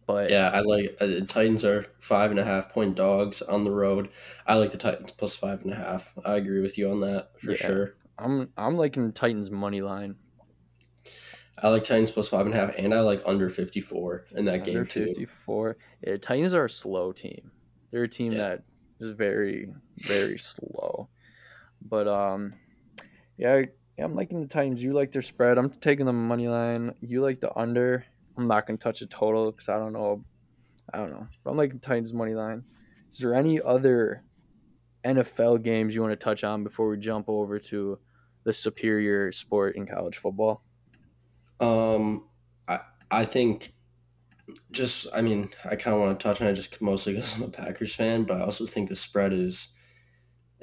[0.07, 3.65] But Yeah, I like uh, the Titans are five and a half point dogs on
[3.65, 4.11] the road.
[4.47, 6.13] I like the Titans plus five and a half.
[6.25, 7.57] I agree with you on that for Yeah.
[7.57, 7.95] sure.
[8.19, 10.17] I'm I'm liking Titans money line.
[11.63, 14.45] I like Titans plus five and a half, and I like under fifty four in
[14.47, 15.07] that game Under too.
[15.07, 15.77] 54.
[16.07, 17.51] Yeah, Titans are a slow team.
[17.91, 18.39] They're a team Yeah.
[18.39, 18.63] that
[19.01, 21.09] is very, very slow.
[21.81, 22.55] But um,
[23.37, 23.63] yeah,
[23.99, 24.83] I'm liking the Titans.
[24.83, 25.59] You like their spread.
[25.59, 26.95] I'm taking the money line.
[27.01, 28.05] You like the under.
[28.37, 30.25] I'm not gonna touch the total because I don't know.
[30.93, 31.27] I don't know.
[31.43, 32.65] But I'm liking the Titans money line.
[33.11, 34.25] Is there any other
[35.05, 37.99] NFL games you want to touch on before we jump over to
[38.45, 40.63] the superior sport in college football?
[41.61, 42.29] Um,
[42.67, 42.81] I
[43.11, 43.75] I think
[44.71, 47.43] just I mean I kind of want to touch on it just mostly because I'm
[47.43, 49.69] a Packers fan, but I also think the spread is.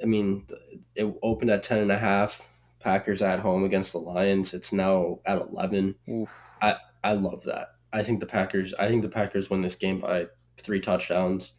[0.02, 0.48] I mean,
[0.96, 2.48] it opened at ten and a half.
[2.82, 4.54] Packers at home against the Lions.
[4.54, 5.94] It's now at eleven.
[6.08, 6.30] Oof.
[7.04, 7.68] I love that.
[7.92, 8.72] I think the Packers.
[8.78, 11.54] I think the Packers win this game by three touchdowns.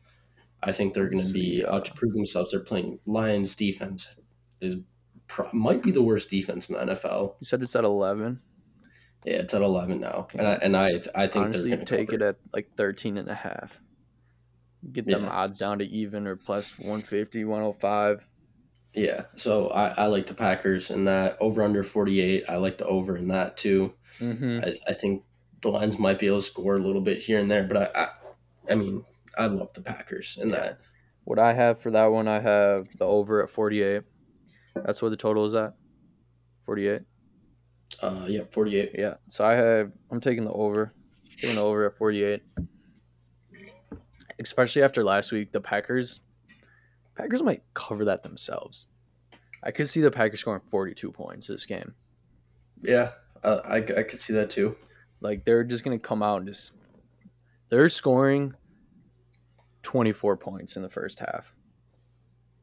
[0.61, 2.51] I think they're going to be See, uh, out to prove themselves.
[2.51, 4.15] They're playing Lions defense
[4.61, 4.77] is
[5.27, 7.35] pro- might be the worst defense in the NFL.
[7.41, 8.39] You said it's at 11.
[9.25, 10.39] Yeah, it's at eleven now, Okay.
[10.39, 12.23] and I, and I I think Honestly, they're take cover.
[12.23, 13.81] it at like 13 and a half.
[14.93, 15.29] Get them Yeah.
[15.29, 18.25] odds down to even or plus 150, 105.
[18.95, 22.43] Yeah, so I, I like the Packers in that over under forty eight.
[22.47, 23.93] I like the over in that too.
[24.19, 24.59] Mm-hmm.
[24.65, 25.23] I, I think
[25.61, 28.01] the Lions might be able to score a little bit here and there, but I
[28.03, 28.07] I,
[28.71, 29.03] I mean
[29.37, 30.55] I love the Packers in Yeah.
[30.59, 30.79] that.
[31.23, 34.01] What I have for that one, I have the over at 48.
[34.75, 35.73] That's what the total is at.
[36.65, 37.01] 48.
[38.01, 38.91] Uh, yeah, forty eight.
[38.93, 39.13] Yeah.
[39.29, 40.93] So I have, I'm taking the over.
[41.39, 42.41] Taking the over at 48.
[44.39, 46.19] Especially after last week, the Packers,
[47.15, 48.87] Packers might cover that themselves.
[49.63, 51.93] I could see the Packers scoring 42 points this game.
[52.81, 53.11] Yeah,
[53.43, 54.75] uh, I I could see that too.
[55.21, 56.73] Like they're just gonna come out and just
[57.69, 58.53] they're scoring
[59.81, 61.53] twenty four points in the first half.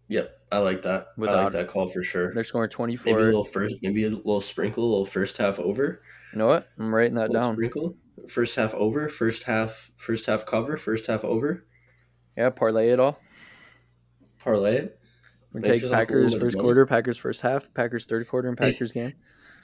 [0.08, 1.08] Yep, I like that.
[1.18, 2.34] I like that call for sure.
[2.34, 3.12] They're scoring 24.
[3.12, 6.02] Maybe a little first, maybe a little sprinkle, a little first half over.
[6.32, 6.66] You know what?
[6.80, 7.54] I'm writing that down.
[7.54, 7.94] sprinkle,
[8.28, 11.64] first half over, first half, first half cover, first half over.
[12.36, 13.20] Yeah, parlay it all.
[14.40, 15.00] Parlay it.
[15.52, 19.14] We Make take Packers first quarter, Packers first half, Packers third quarter, and Packers game.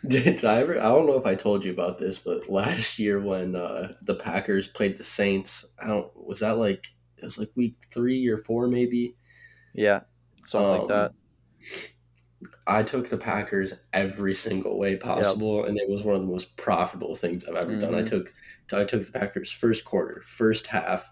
[0.07, 0.79] Did I ever?
[0.79, 4.15] I don't know if I told you about this, but last year when uh, the
[4.15, 6.11] Packers played the Saints, I don't.
[6.17, 9.17] Was that like it was like week three or four maybe?
[9.75, 10.01] Yeah,
[10.45, 11.13] something like Um, that.
[12.67, 16.57] I took the Packers every single way possible, and it was one of the most
[16.57, 17.95] profitable things I've ever done.
[17.95, 18.07] I Mhm.
[18.07, 18.35] took
[18.73, 21.11] I took the Packers first quarter, first half,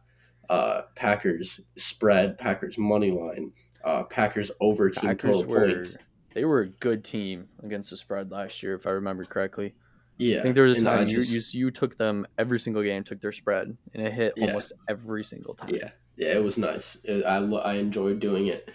[0.51, 3.53] uh, Packers spread, Packers money line,
[3.84, 5.97] uh, Packers over team Packers total were points.
[6.34, 9.74] they were a good team against the spread last year, if I remember correctly.
[10.18, 12.82] Yeah, I think there was a time you, just- you you took them every single
[12.82, 14.47] game, took their spread, and it hit Yeah.
[14.47, 15.70] almost every single time.
[15.74, 16.99] Yeah, yeah, it was nice.
[17.05, 18.68] It, I I enjoyed doing it,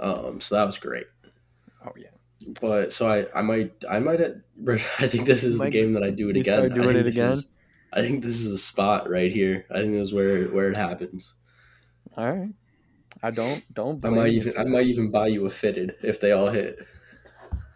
[0.00, 1.06] um, so that was great.
[1.86, 2.08] Oh yeah.
[2.60, 4.20] But so I, I might I might
[4.68, 6.54] I think this is the game that I do it again.
[6.54, 7.32] start doing it again?
[7.32, 7.46] is-
[7.92, 9.66] I think this is a spot right here.
[9.70, 11.34] I think this is where where it happens.
[12.16, 12.50] All right.
[13.22, 16.32] I don't don't I might even I might even buy you a fitted if they
[16.32, 16.80] all hit.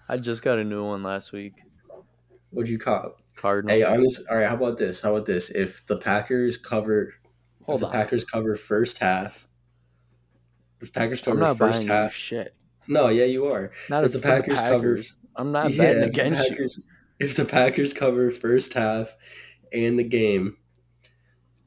[0.09, 1.55] I just got a new one last week.
[2.51, 3.21] What'd you cop?
[3.35, 3.77] Cardinals.
[3.77, 4.23] Hey, honest.
[4.31, 4.49] All right.
[4.49, 5.01] How about this?
[5.01, 5.51] How about this?
[5.51, 7.15] If the Packers cover,
[7.65, 7.93] Hold if the on.
[7.93, 9.47] Packers cover first half,
[10.81, 12.55] if Packers I'm cover not first buying half, shit.
[12.89, 13.73] no, yeah, you are.
[13.91, 15.15] Not if the for the Packers covers.
[15.35, 16.69] I'm not yeah, betting if the against you.
[17.19, 19.17] If the Packers cover first half
[19.73, 20.57] and the game,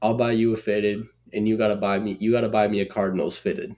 [0.02, 2.18] I'll buy you a fitted, and you gotta buy me.
[2.20, 3.76] You gotta buy me a Cardinals fitted.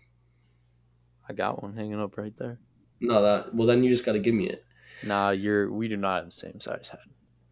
[1.28, 2.60] I got one hanging up right there.
[3.00, 3.56] No, that.
[3.56, 4.66] Well, then you just gotta give me it.
[5.04, 7.00] Nah, you're we do not have the same size head.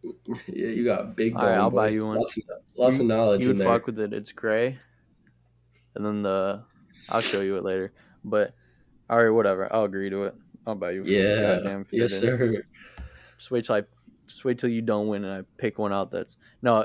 [0.46, 1.36] Yeah, you got a big.
[1.36, 1.76] All right, I'll boy.
[1.76, 2.18] buy you one.
[2.18, 2.44] Lots of,
[2.74, 4.14] lots of knowledge You in would fuck with it.
[4.14, 4.78] It's gray,
[5.94, 6.64] and then the
[7.08, 7.92] I'll show you it later.
[8.24, 8.54] But
[9.10, 9.70] all right, whatever.
[9.72, 10.34] I'll agree to it.
[10.66, 11.04] I'll buy you.
[11.04, 11.82] Yeah.
[11.90, 12.62] Yes, sir.
[13.36, 13.82] Just wait till I
[14.30, 16.84] just wait till you don't win and I pick one out that's no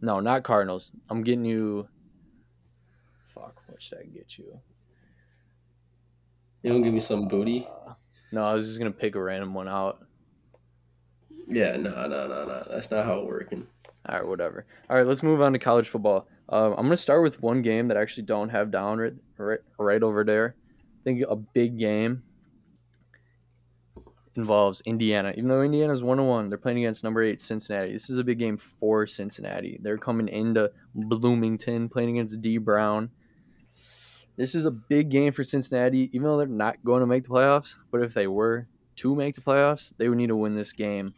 [0.00, 0.92] no not Cardinals.
[1.08, 1.88] I'm getting you
[3.34, 4.58] fuck, what should I get you?
[6.62, 7.66] You don't give me some booty.
[7.88, 7.94] Uh,
[8.30, 10.04] no, I was just gonna pick a random one out.
[11.48, 12.66] Yeah, no, no, no, no.
[12.70, 13.66] That's not how it's working.
[14.08, 14.66] All right, whatever.
[14.88, 16.28] All right, let's move on to college football.
[16.48, 19.60] Um, I'm gonna start with one game that I actually don't have down right, right,
[19.78, 20.54] right over there.
[20.78, 22.22] I think a big game
[24.36, 25.32] involves Indiana.
[25.36, 27.92] Even though Indiana's one one, they're playing against number eight Cincinnati.
[27.92, 29.78] This is a big game for Cincinnati.
[29.82, 33.10] They're coming into Bloomington, playing against D Brown.
[34.36, 37.28] This is a big game for Cincinnati, even though they're not going to make the
[37.30, 37.76] playoffs.
[37.90, 38.66] But if they were
[38.96, 41.14] to make the playoffs, they would need to win this game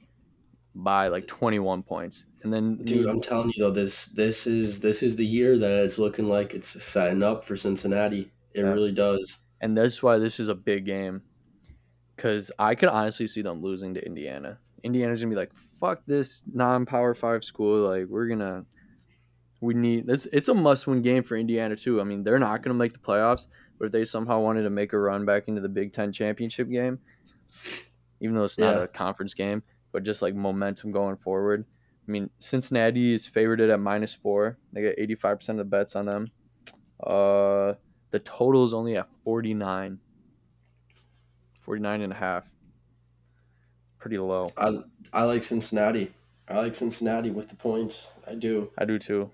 [0.75, 2.25] by like 21 points.
[2.43, 5.85] And then Dude, I'm telling you though, this this is this is the year that
[5.85, 8.33] it's looking like it's setting up for Cincinnati.
[8.53, 8.73] It Yeah.
[8.73, 9.39] really does.
[9.61, 11.23] and that's why this is a big game.
[12.17, 14.59] Because I could honestly see them losing to Indiana.
[14.83, 17.89] Indiana's gonna be like, "Fuck this non-power five school.
[17.89, 18.65] Like, we're gonna,
[19.61, 20.27] we need this.
[20.33, 22.01] It's a must-win game for Indiana too.
[22.01, 23.47] I mean, they're not gonna make the playoffs,
[23.79, 26.69] but if they somehow wanted to make a run back into the Big Ten championship
[26.71, 26.99] game,
[28.21, 28.83] even though it's not Yeah.
[28.83, 29.62] a conference game,
[29.93, 31.65] but just like momentum going forward.
[32.07, 34.59] I mean, Cincinnati is favored at minus four.
[34.73, 36.31] They get 85% of the bets on them.
[37.03, 37.75] Uh,
[38.11, 39.99] the total is only at 49.
[41.65, 42.45] 49 and a half.
[43.99, 44.51] Pretty low.
[44.57, 44.79] I
[45.12, 46.12] I like Cincinnati.
[46.47, 48.09] I like Cincinnati with the points.
[48.27, 48.71] I do.
[48.77, 49.31] I do too.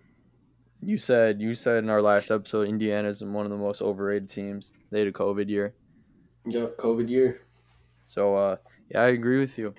[0.81, 4.73] You said you said in our last episode Indiana's one of the most overrated teams.
[4.91, 5.75] They had a COVID year.
[6.47, 7.43] Yep, COVID year.
[8.03, 8.57] So uh
[8.91, 9.75] yeah, I agree with you.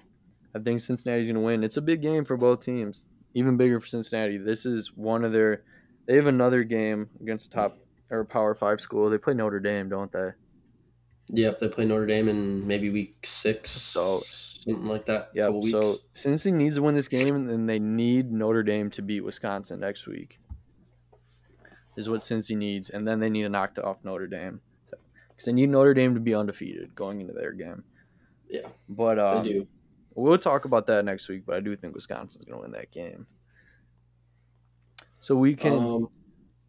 [0.54, 1.64] I think Cincinnati's gonna win.
[1.64, 3.06] It's a big game for both teams.
[3.34, 4.38] Even bigger for Cincinnati.
[4.38, 5.64] This is one of their
[6.06, 7.78] they have another game against top
[8.10, 9.10] or power five school.
[9.10, 10.32] They play Notre Dame, don't they?
[11.30, 15.30] Yep, they play Notre Dame in maybe week six, So- something like that.
[15.34, 15.46] Yeah.
[15.70, 19.22] So Cincy needs to win this game, and then they need Notre Dame to beat
[19.22, 20.40] Wisconsin next week.
[21.98, 24.62] Is what Cincy needs, and then they need to knock off Notre Dame
[25.30, 27.84] because they need Notre Dame to be undefeated going into their game.
[28.50, 29.68] Yeah, But um, they do.
[30.16, 31.44] we'll talk about that next week.
[31.46, 33.28] But I do think Wisconsin's going to win that game.
[35.20, 36.10] So we can, Um,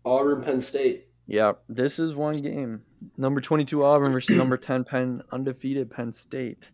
[0.05, 1.09] Auburn, Penn State.
[1.27, 2.83] yeah, this is one game.
[3.17, 6.71] Number twenty-two Auburn versus number ten Penn, undefeated Penn State.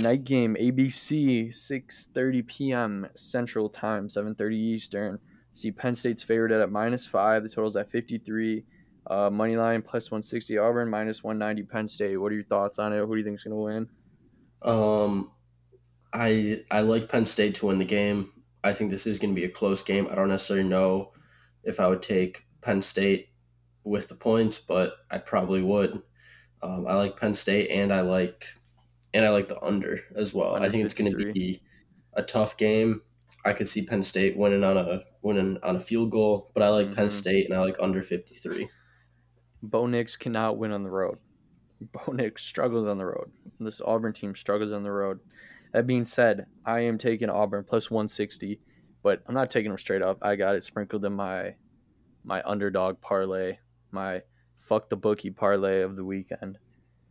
[0.00, 3.08] Night game, ABC, six thirty p.m.
[3.14, 5.18] Central Time, seven thirty Eastern.
[5.52, 7.42] See Penn State's favored at minus five.
[7.42, 8.64] The total's at fifty three.
[9.06, 12.16] Uh, money line plus one sixty Auburn, minus one ninety Penn State.
[12.16, 13.00] What are your thoughts on it?
[13.00, 13.88] Who do you think's gonna win?
[14.62, 15.32] Um,
[16.12, 18.32] I I like Penn State to win the game.
[18.62, 20.06] I think this is going to be a close game.
[20.08, 21.10] I don't necessarily know
[21.64, 23.30] if I would take Penn State
[23.84, 26.02] with the points, but I probably would.
[26.62, 28.46] Um, I like Penn State, and I like
[29.14, 30.54] and I like the under as well.
[30.54, 31.62] Under I think it's going to be
[32.14, 33.02] a tough game.
[33.44, 36.68] I could see Penn State winning on a winning on a field goal, but I
[36.68, 37.10] like Penn Mhm.
[37.10, 38.68] State and I like under fifty three.
[39.62, 41.18] Bo Nix cannot win on the road.
[41.80, 43.30] Bo Nix struggles on the road.
[43.58, 45.20] This Auburn team struggles on the road.
[45.72, 48.60] That being said, I am taking Auburn plus 160,
[49.02, 50.18] but I'm not taking them straight up.
[50.22, 51.54] I got it sprinkled in my
[52.24, 53.58] my underdog parlay,
[53.92, 54.22] my
[54.56, 56.58] fuck the bookie parlay of the weekend.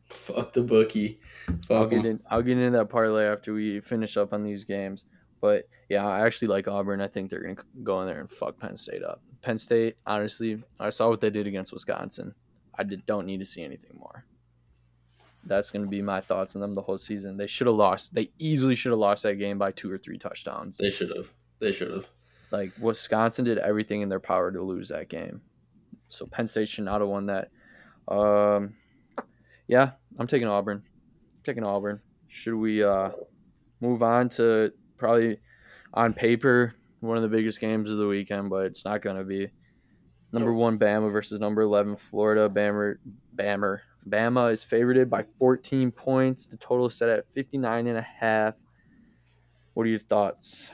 [0.09, 1.19] Fuck the bookie.
[1.47, 2.05] I'll Fuck get 'em.
[2.05, 2.19] in.
[2.29, 5.05] I'll get into that parlay after we finish up on these games.
[5.39, 7.01] But yeah, I actually like Auburn.
[7.01, 9.21] I think they're gonna go in there and fuck Penn State up.
[9.41, 12.35] Penn State, honestly, I saw what they did against Wisconsin.
[12.77, 14.25] I did, don't need to see anything more.
[15.45, 17.37] That's gonna be my thoughts on them the whole season.
[17.37, 18.13] They should have lost.
[18.13, 20.77] They easily should have lost that game by two or three touchdowns.
[20.77, 21.31] They should have.
[21.59, 22.07] They should have.
[22.51, 25.41] Like Wisconsin did everything in their power to lose that game.
[26.11, 27.49] So Penn State should not have won that.
[28.07, 28.75] Um,
[29.67, 30.83] yeah, I'm taking Auburn.
[31.43, 32.01] taking Auburn.
[32.27, 33.11] Should we uh,
[33.79, 35.39] move on to probably
[35.93, 39.23] on paper one of the biggest games of the weekend, but it's not going to
[39.23, 39.49] be.
[40.31, 42.47] Number one Bama versus number eleven Florida.
[42.47, 42.95] Bammer,
[43.35, 46.47] Bammer, Bama is favored by 14 points.
[46.47, 48.55] The total is set at 59 and a half.
[49.73, 50.71] What are your thoughts?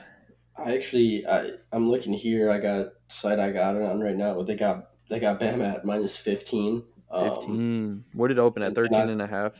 [0.56, 2.50] I actually, I, I'm looking here.
[2.50, 4.42] I got site I got it on right now.
[4.42, 6.84] They got they got Bama at minus fifteen.
[7.10, 8.04] Um, 15.
[8.12, 8.68] what did it open at?
[8.68, 9.52] and I- 13 and a half.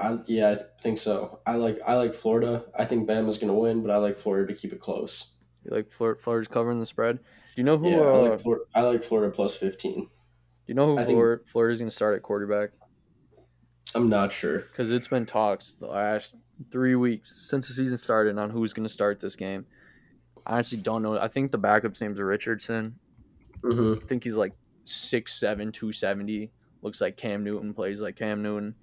[0.00, 1.40] I, yeah, I think so.
[1.44, 2.64] I like I like Florida.
[2.78, 5.32] I think Bama's gonna win, but I like Florida to keep it close.
[5.64, 7.16] You like Florida, Florida's covering the spread?
[7.18, 7.22] Do
[7.56, 8.64] you know who yeah, I uh, like Florida.
[8.76, 10.02] I like Florida plus fifteen.
[10.04, 10.08] do
[10.68, 12.70] you know who I think- Florida, Florida's going to start at quarterback?
[13.94, 14.60] I'm not sure.
[14.60, 16.36] Because it's been talks the last
[16.70, 19.66] three weeks since the season started on who's going to start this game.
[20.46, 21.18] I honestly don't know.
[21.18, 22.96] I think the backup's name's Richardson.
[23.62, 24.52] Hmm I think he's like
[24.84, 26.50] 6'7", 270.
[26.82, 28.74] Looks like Cam Newton, plays like Cam Newton.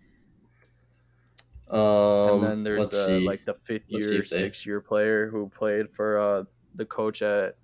[1.69, 3.19] Um, and then there's the see.
[3.25, 6.43] like the fifth Let's year, if they- six year player who played for uh,
[6.75, 7.55] the coach at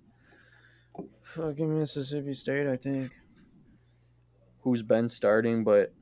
[1.22, 3.12] fucking Mississippi State, I think.
[4.62, 5.92] Who's been starting, but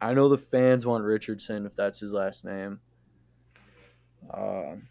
[0.00, 2.80] I know the fans want Richardson if that's his last name.
[4.32, 4.88] Um,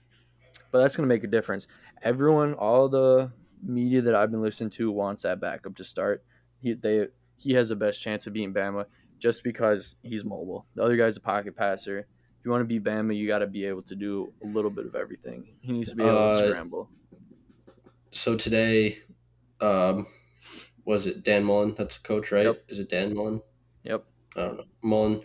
[0.72, 1.68] but that's gonna make a difference.
[2.02, 3.32] Everyone, all the
[3.64, 6.24] media that I've been listening to wants that backup to start.
[6.62, 8.86] He they he has the best chance of beating Bama
[9.20, 10.66] just because he's mobile.
[10.76, 12.00] The other guy's a pocket passer.
[12.00, 14.72] If you want to beat Bama, you got to be able to do a little
[14.72, 15.56] bit of everything.
[15.62, 16.90] He needs to be able Uh, to scramble.
[18.12, 19.00] so today,
[19.62, 20.08] um,
[20.86, 21.76] was it Dan Mullen?
[21.78, 22.46] That's the coach, right?
[22.46, 22.64] Yep.
[22.70, 23.42] Is it Dan Mullen?
[23.84, 24.06] Yep.
[24.36, 24.64] I don't know.
[24.82, 25.22] Mullen,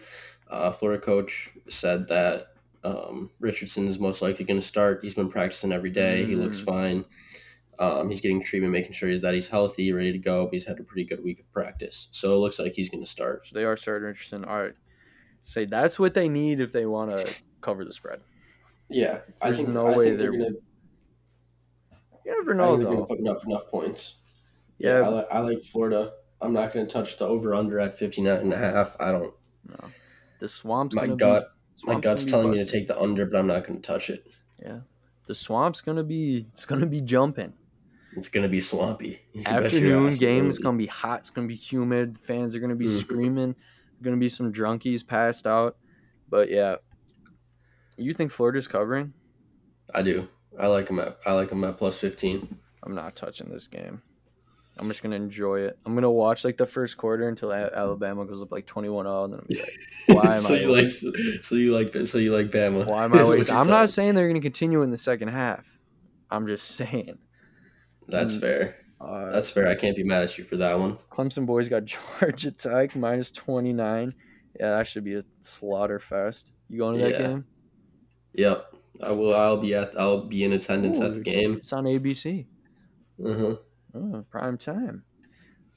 [0.49, 2.49] uh, Florida coach, said that
[2.85, 5.01] um, Richardson is most likely going to start.
[5.03, 6.24] He's been practicing every day.
[6.24, 6.64] He looks Mm.
[6.64, 7.05] fine.
[7.78, 10.48] Um, he's getting treatment, making sure that he's healthy, ready to go.
[10.52, 13.08] He's had a pretty good week of practice, so it looks like he's going to
[13.10, 13.46] start.
[13.46, 14.44] So they are starting Richardson.
[14.44, 14.74] All right.
[15.42, 18.20] Say that's what they need if they want to cover the spread.
[18.88, 20.58] Yeah, I There's think no I way think they're they're- going to.
[22.24, 23.02] You never I know think they're going though.
[23.02, 24.14] to put enough enough points.
[24.78, 25.00] Yeah.
[25.00, 26.12] I, li- I like Florida.
[26.40, 28.96] I'm not going to touch the over under at 59 and a half.
[29.00, 29.32] I don't.
[29.68, 29.88] No.
[30.40, 31.52] The swamp's My gonna gut,
[31.86, 33.86] be, my gut's gonna telling me to take the under, but I'm not going to
[33.86, 34.24] touch it.
[34.60, 34.80] Yeah,
[35.26, 37.52] the swamp's gonna be it's gonna be jumping.
[38.16, 39.20] It's going to be swampy.
[39.32, 41.20] You Afternoon game is gonna be hot.
[41.20, 42.18] It's gonna be humid.
[42.22, 43.00] Fans are gonna be Mhm.
[43.00, 43.54] screaming.
[44.02, 45.76] Gonna be some drunkies passed out.
[46.28, 46.76] But yeah,
[47.96, 49.12] you think Florida's covering?
[49.94, 50.28] I do.
[50.58, 51.18] I like them at.
[51.24, 52.58] I like them at plus 15.
[52.82, 54.02] I'm not touching this game.
[54.78, 55.78] I'm just gonna enjoy it.
[55.86, 59.40] I'm gonna watch like the first quarter until Alabama goes up like 21-0, and then
[59.48, 59.78] be like,
[60.24, 60.90] Why am so I you like?
[61.42, 62.06] So you like?
[62.06, 62.86] So you like Bama?
[62.86, 63.24] "Why am I?
[63.28, 63.54] Wasting?
[63.56, 65.78] I'm not saying they're gonna continue in the second half.
[66.30, 67.18] I'm just saying.
[68.09, 68.40] That's Mm.
[68.40, 68.76] fair.
[69.00, 69.66] Uh, That's fair.
[69.66, 70.96] I can't be mad at you for that one.
[71.11, 71.84] Clemson boys got
[72.20, 74.14] Georgia Tech minus 29.
[74.61, 76.53] Yeah, that should be a slaughter fest.
[76.68, 77.26] You going to that Yeah.
[77.28, 77.46] game?
[78.34, 78.74] Yep.
[79.03, 79.34] I will.
[79.34, 79.98] I'll be at.
[79.98, 81.55] I'll be in attendance Ooh, at the game.
[81.55, 82.46] It's on ABC.
[83.24, 83.57] Uh-huh.
[83.94, 85.05] Oh, prime time.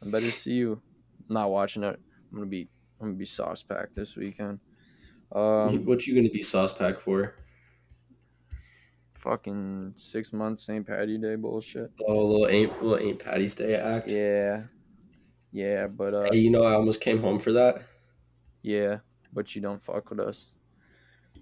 [0.06, 0.82] I better see you.
[1.30, 2.00] I'm not watching it.
[2.32, 2.70] I'm gonna be
[3.00, 4.60] I'm gonna be sauce packed this weekend.
[5.32, 7.34] Um, what you gonna be sauce pack for?
[9.26, 10.86] Fucking six months St.
[10.86, 11.92] Patty Day bullshit.
[12.08, 14.08] Oh, a little ain't little ain't Patty's Day act.
[14.10, 14.64] Yeah,
[15.52, 17.84] yeah, but uh, Hey, you know I almost came home for that.
[18.62, 19.00] yeah,
[19.34, 20.52] but you don't fuck with us.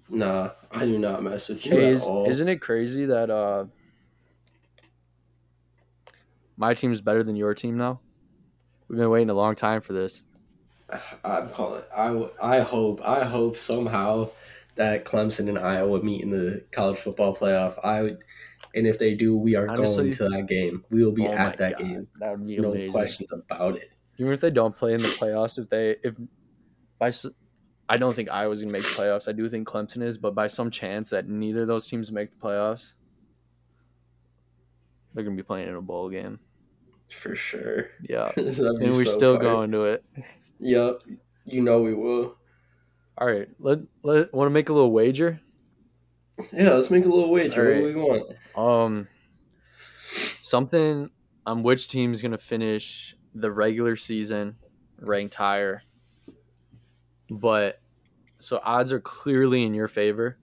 [0.08, 2.28] Nah, I do not mess with you Hey, at is, all.
[2.28, 3.66] isn't it crazy that uh
[6.56, 8.00] my team's better than your team now?
[8.88, 10.24] We've been waiting a long time for this.
[11.24, 11.82] I'm calling.
[11.94, 14.30] I, I hope I hope somehow
[14.76, 17.78] that Clemson and Iowa meet in the college football playoff.
[17.84, 18.18] I would,
[18.74, 20.84] and if they do, we are Honestly- going to that game.
[20.90, 22.08] We will be Oh at that God, game.
[22.20, 22.92] That would be No amazing.
[22.92, 23.90] questions about it.
[24.18, 26.14] Even if they don't play in the playoffs, if they if
[26.98, 27.10] by
[27.88, 29.28] I don't think Iowa's gonna make the playoffs.
[29.28, 32.30] I do think Clemson is, but by some chance that neither of those teams make
[32.30, 32.94] the playoffs,
[35.12, 36.38] they're gonna be playing in a bowl game.
[37.10, 37.90] For sure.
[38.08, 39.42] Yeah, and we're so still fire.
[39.42, 40.04] going to it.
[40.60, 41.02] Yep.
[41.44, 42.36] You know we will.
[43.16, 45.40] All right, let let want to make a little wager.
[46.52, 47.74] Yeah, let's make a little wager.
[47.76, 48.36] All What do we want?
[48.56, 49.08] Um,
[50.40, 51.10] something
[51.46, 54.56] on which team's gonna finish the regular season
[54.98, 55.82] ranked higher.
[57.30, 57.80] But
[58.38, 60.36] so odds are clearly in your favor,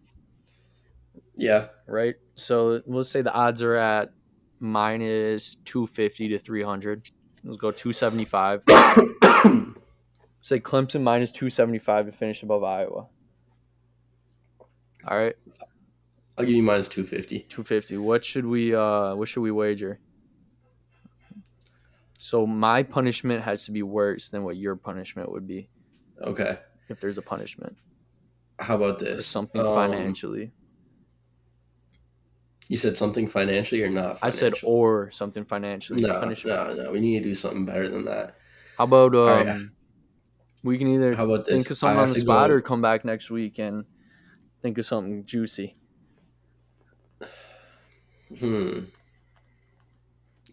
[1.35, 1.67] Yeah.
[1.87, 2.15] right?
[2.35, 4.13] So let's say the odds are at
[4.59, 7.09] minus two fifty to three hundred.
[7.43, 8.61] Let's go two seventy five.
[10.41, 13.07] say Clemson minus two seventy five to finish above Iowa.
[15.07, 15.35] All right.
[16.37, 17.39] I'll give you minus two fifty.
[17.49, 19.99] 250 what should we uh what should we wager
[22.17, 25.67] so my punishment has to be worse than what your punishment would be
[26.23, 26.57] Okay.
[26.89, 27.75] if there's a punishment
[28.59, 29.27] How about or this?
[29.27, 30.51] something Um, financially
[32.69, 34.19] You said something financially or not?
[34.21, 36.91] i said or something financially no, no, no.
[36.91, 38.35] We need to do something better than that.
[38.77, 39.61] how about um All right.
[40.63, 41.53] We can either How about this?
[41.53, 43.85] think of something on the spot go- or come back next week and
[44.61, 45.75] think of something juicy.
[48.39, 48.79] Hmm.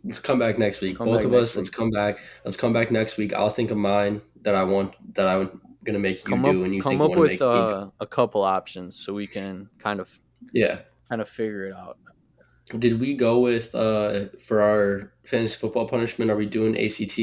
[0.04, 0.96] Let's come back next week.
[0.96, 1.56] Come Both of us.
[1.56, 2.18] Let's come back.
[2.44, 3.32] Let's come back next week.
[3.34, 6.64] I'll think of mine that I want that I'm gonna make you Come do, up,
[6.64, 9.68] and you come think up you with make uh, a couple options so we can
[9.78, 10.18] kind of
[10.52, 10.80] Yeah.
[11.09, 11.98] kind of figure it out.
[12.78, 16.30] Did we go with uh for our fantasy football punishment?
[16.30, 17.18] Are we doing ACT?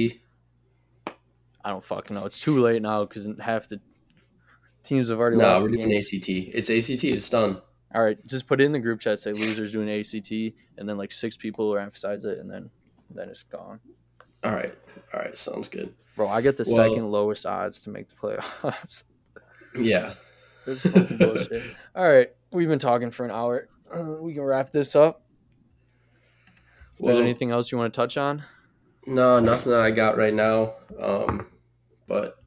[1.66, 2.26] I don't fucking know.
[2.26, 3.82] It's too late now because half the
[4.84, 5.64] teams have already No, lost.
[5.64, 5.98] we're doing game.
[6.00, 6.30] ACT.
[6.30, 7.04] It's ACT.
[7.06, 7.60] It's done.
[7.94, 9.20] All right, just put it in the group chat.
[9.20, 10.32] Say losers doing ACT,
[10.78, 12.70] and then like six people will emphasize it, and then
[13.10, 13.80] then it's gone.
[14.44, 14.74] All right.
[15.14, 15.38] All right.
[15.38, 15.94] Sounds good.
[16.16, 19.04] Bro, I get the Well- second lowest odds to make the playoffs.
[19.78, 20.14] Yeah.
[20.66, 21.64] This is fucking bullshit.
[21.96, 23.68] All right, we've been talking for an hour.
[23.94, 25.22] Uh, we can wrap this up.
[27.00, 28.44] There's Well, anything else you want to touch on?
[29.06, 30.76] No, nothing that I got right now.
[31.00, 31.48] Um,
[32.08, 32.38] but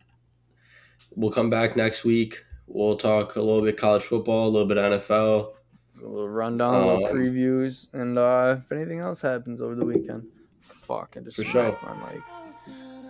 [1.14, 2.44] we'll come back next week.
[2.66, 5.52] We'll talk a little bit college football, a little bit NFL.
[6.00, 9.84] A little rundown, a little Um, previews, and uh, if anything else happens over the
[9.84, 10.26] weekend,
[10.60, 11.78] fuck, I just For sure.
[11.82, 12.22] my mic.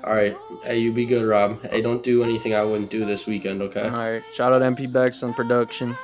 [0.05, 0.37] All right.
[0.63, 1.61] Hey, you be good, Rob.
[1.67, 3.83] Hey, don't do anything I wouldn't do this weekend, okay?
[3.83, 5.97] All right, shout out MP Bex on production.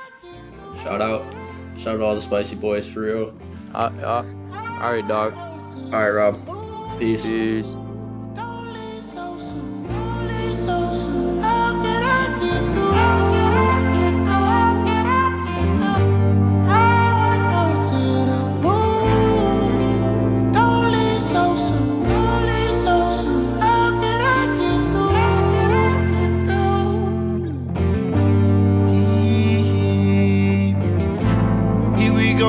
[0.83, 1.23] Shout out.
[1.77, 3.33] Shout out all the spicy boys for real.
[3.73, 4.25] Uh, uh,
[4.81, 5.33] all right, dog.
[5.35, 6.99] All right, Rob.
[6.99, 7.25] Peace.
[7.25, 7.75] Peace.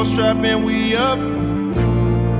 [0.07, 1.18] Strapping we up.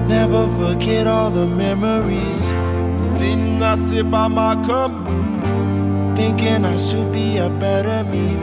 [0.09, 2.55] Never forget all the memories.
[2.95, 4.93] Sitting, I sip by my cup.
[6.17, 8.35] Thinking I should be a better me.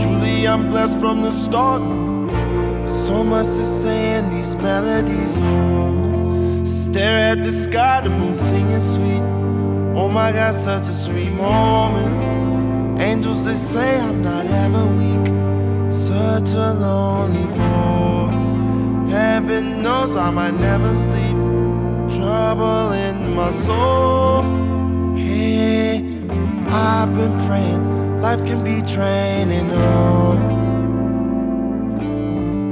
[0.00, 1.82] Truly, I'm blessed from the start.
[2.86, 5.38] So much to say in these melodies.
[5.40, 9.24] Oh, stare at the sky, the moon singing sweet.
[9.96, 13.00] Oh my God, such a sweet moment.
[13.00, 15.26] Angels, they say I'm not ever weak.
[15.90, 18.03] Such a lonely boy.
[19.14, 21.36] Heaven knows I might never sleep.
[22.16, 24.42] Trouble in my soul.
[25.16, 25.98] Hey,
[26.68, 28.20] I've been praying.
[28.20, 29.70] Life can be draining.
[29.70, 30.34] Oh,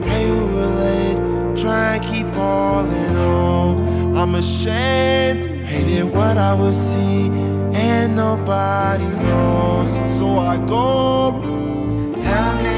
[0.05, 1.19] hey, who relate?
[1.57, 3.17] Try and keep falling.
[3.17, 3.79] Oh,
[4.17, 5.47] I'm ashamed.
[5.69, 7.29] Hated what I would see,
[7.73, 9.95] and nobody knows.
[10.19, 11.31] So I go.
[12.25, 12.72] How can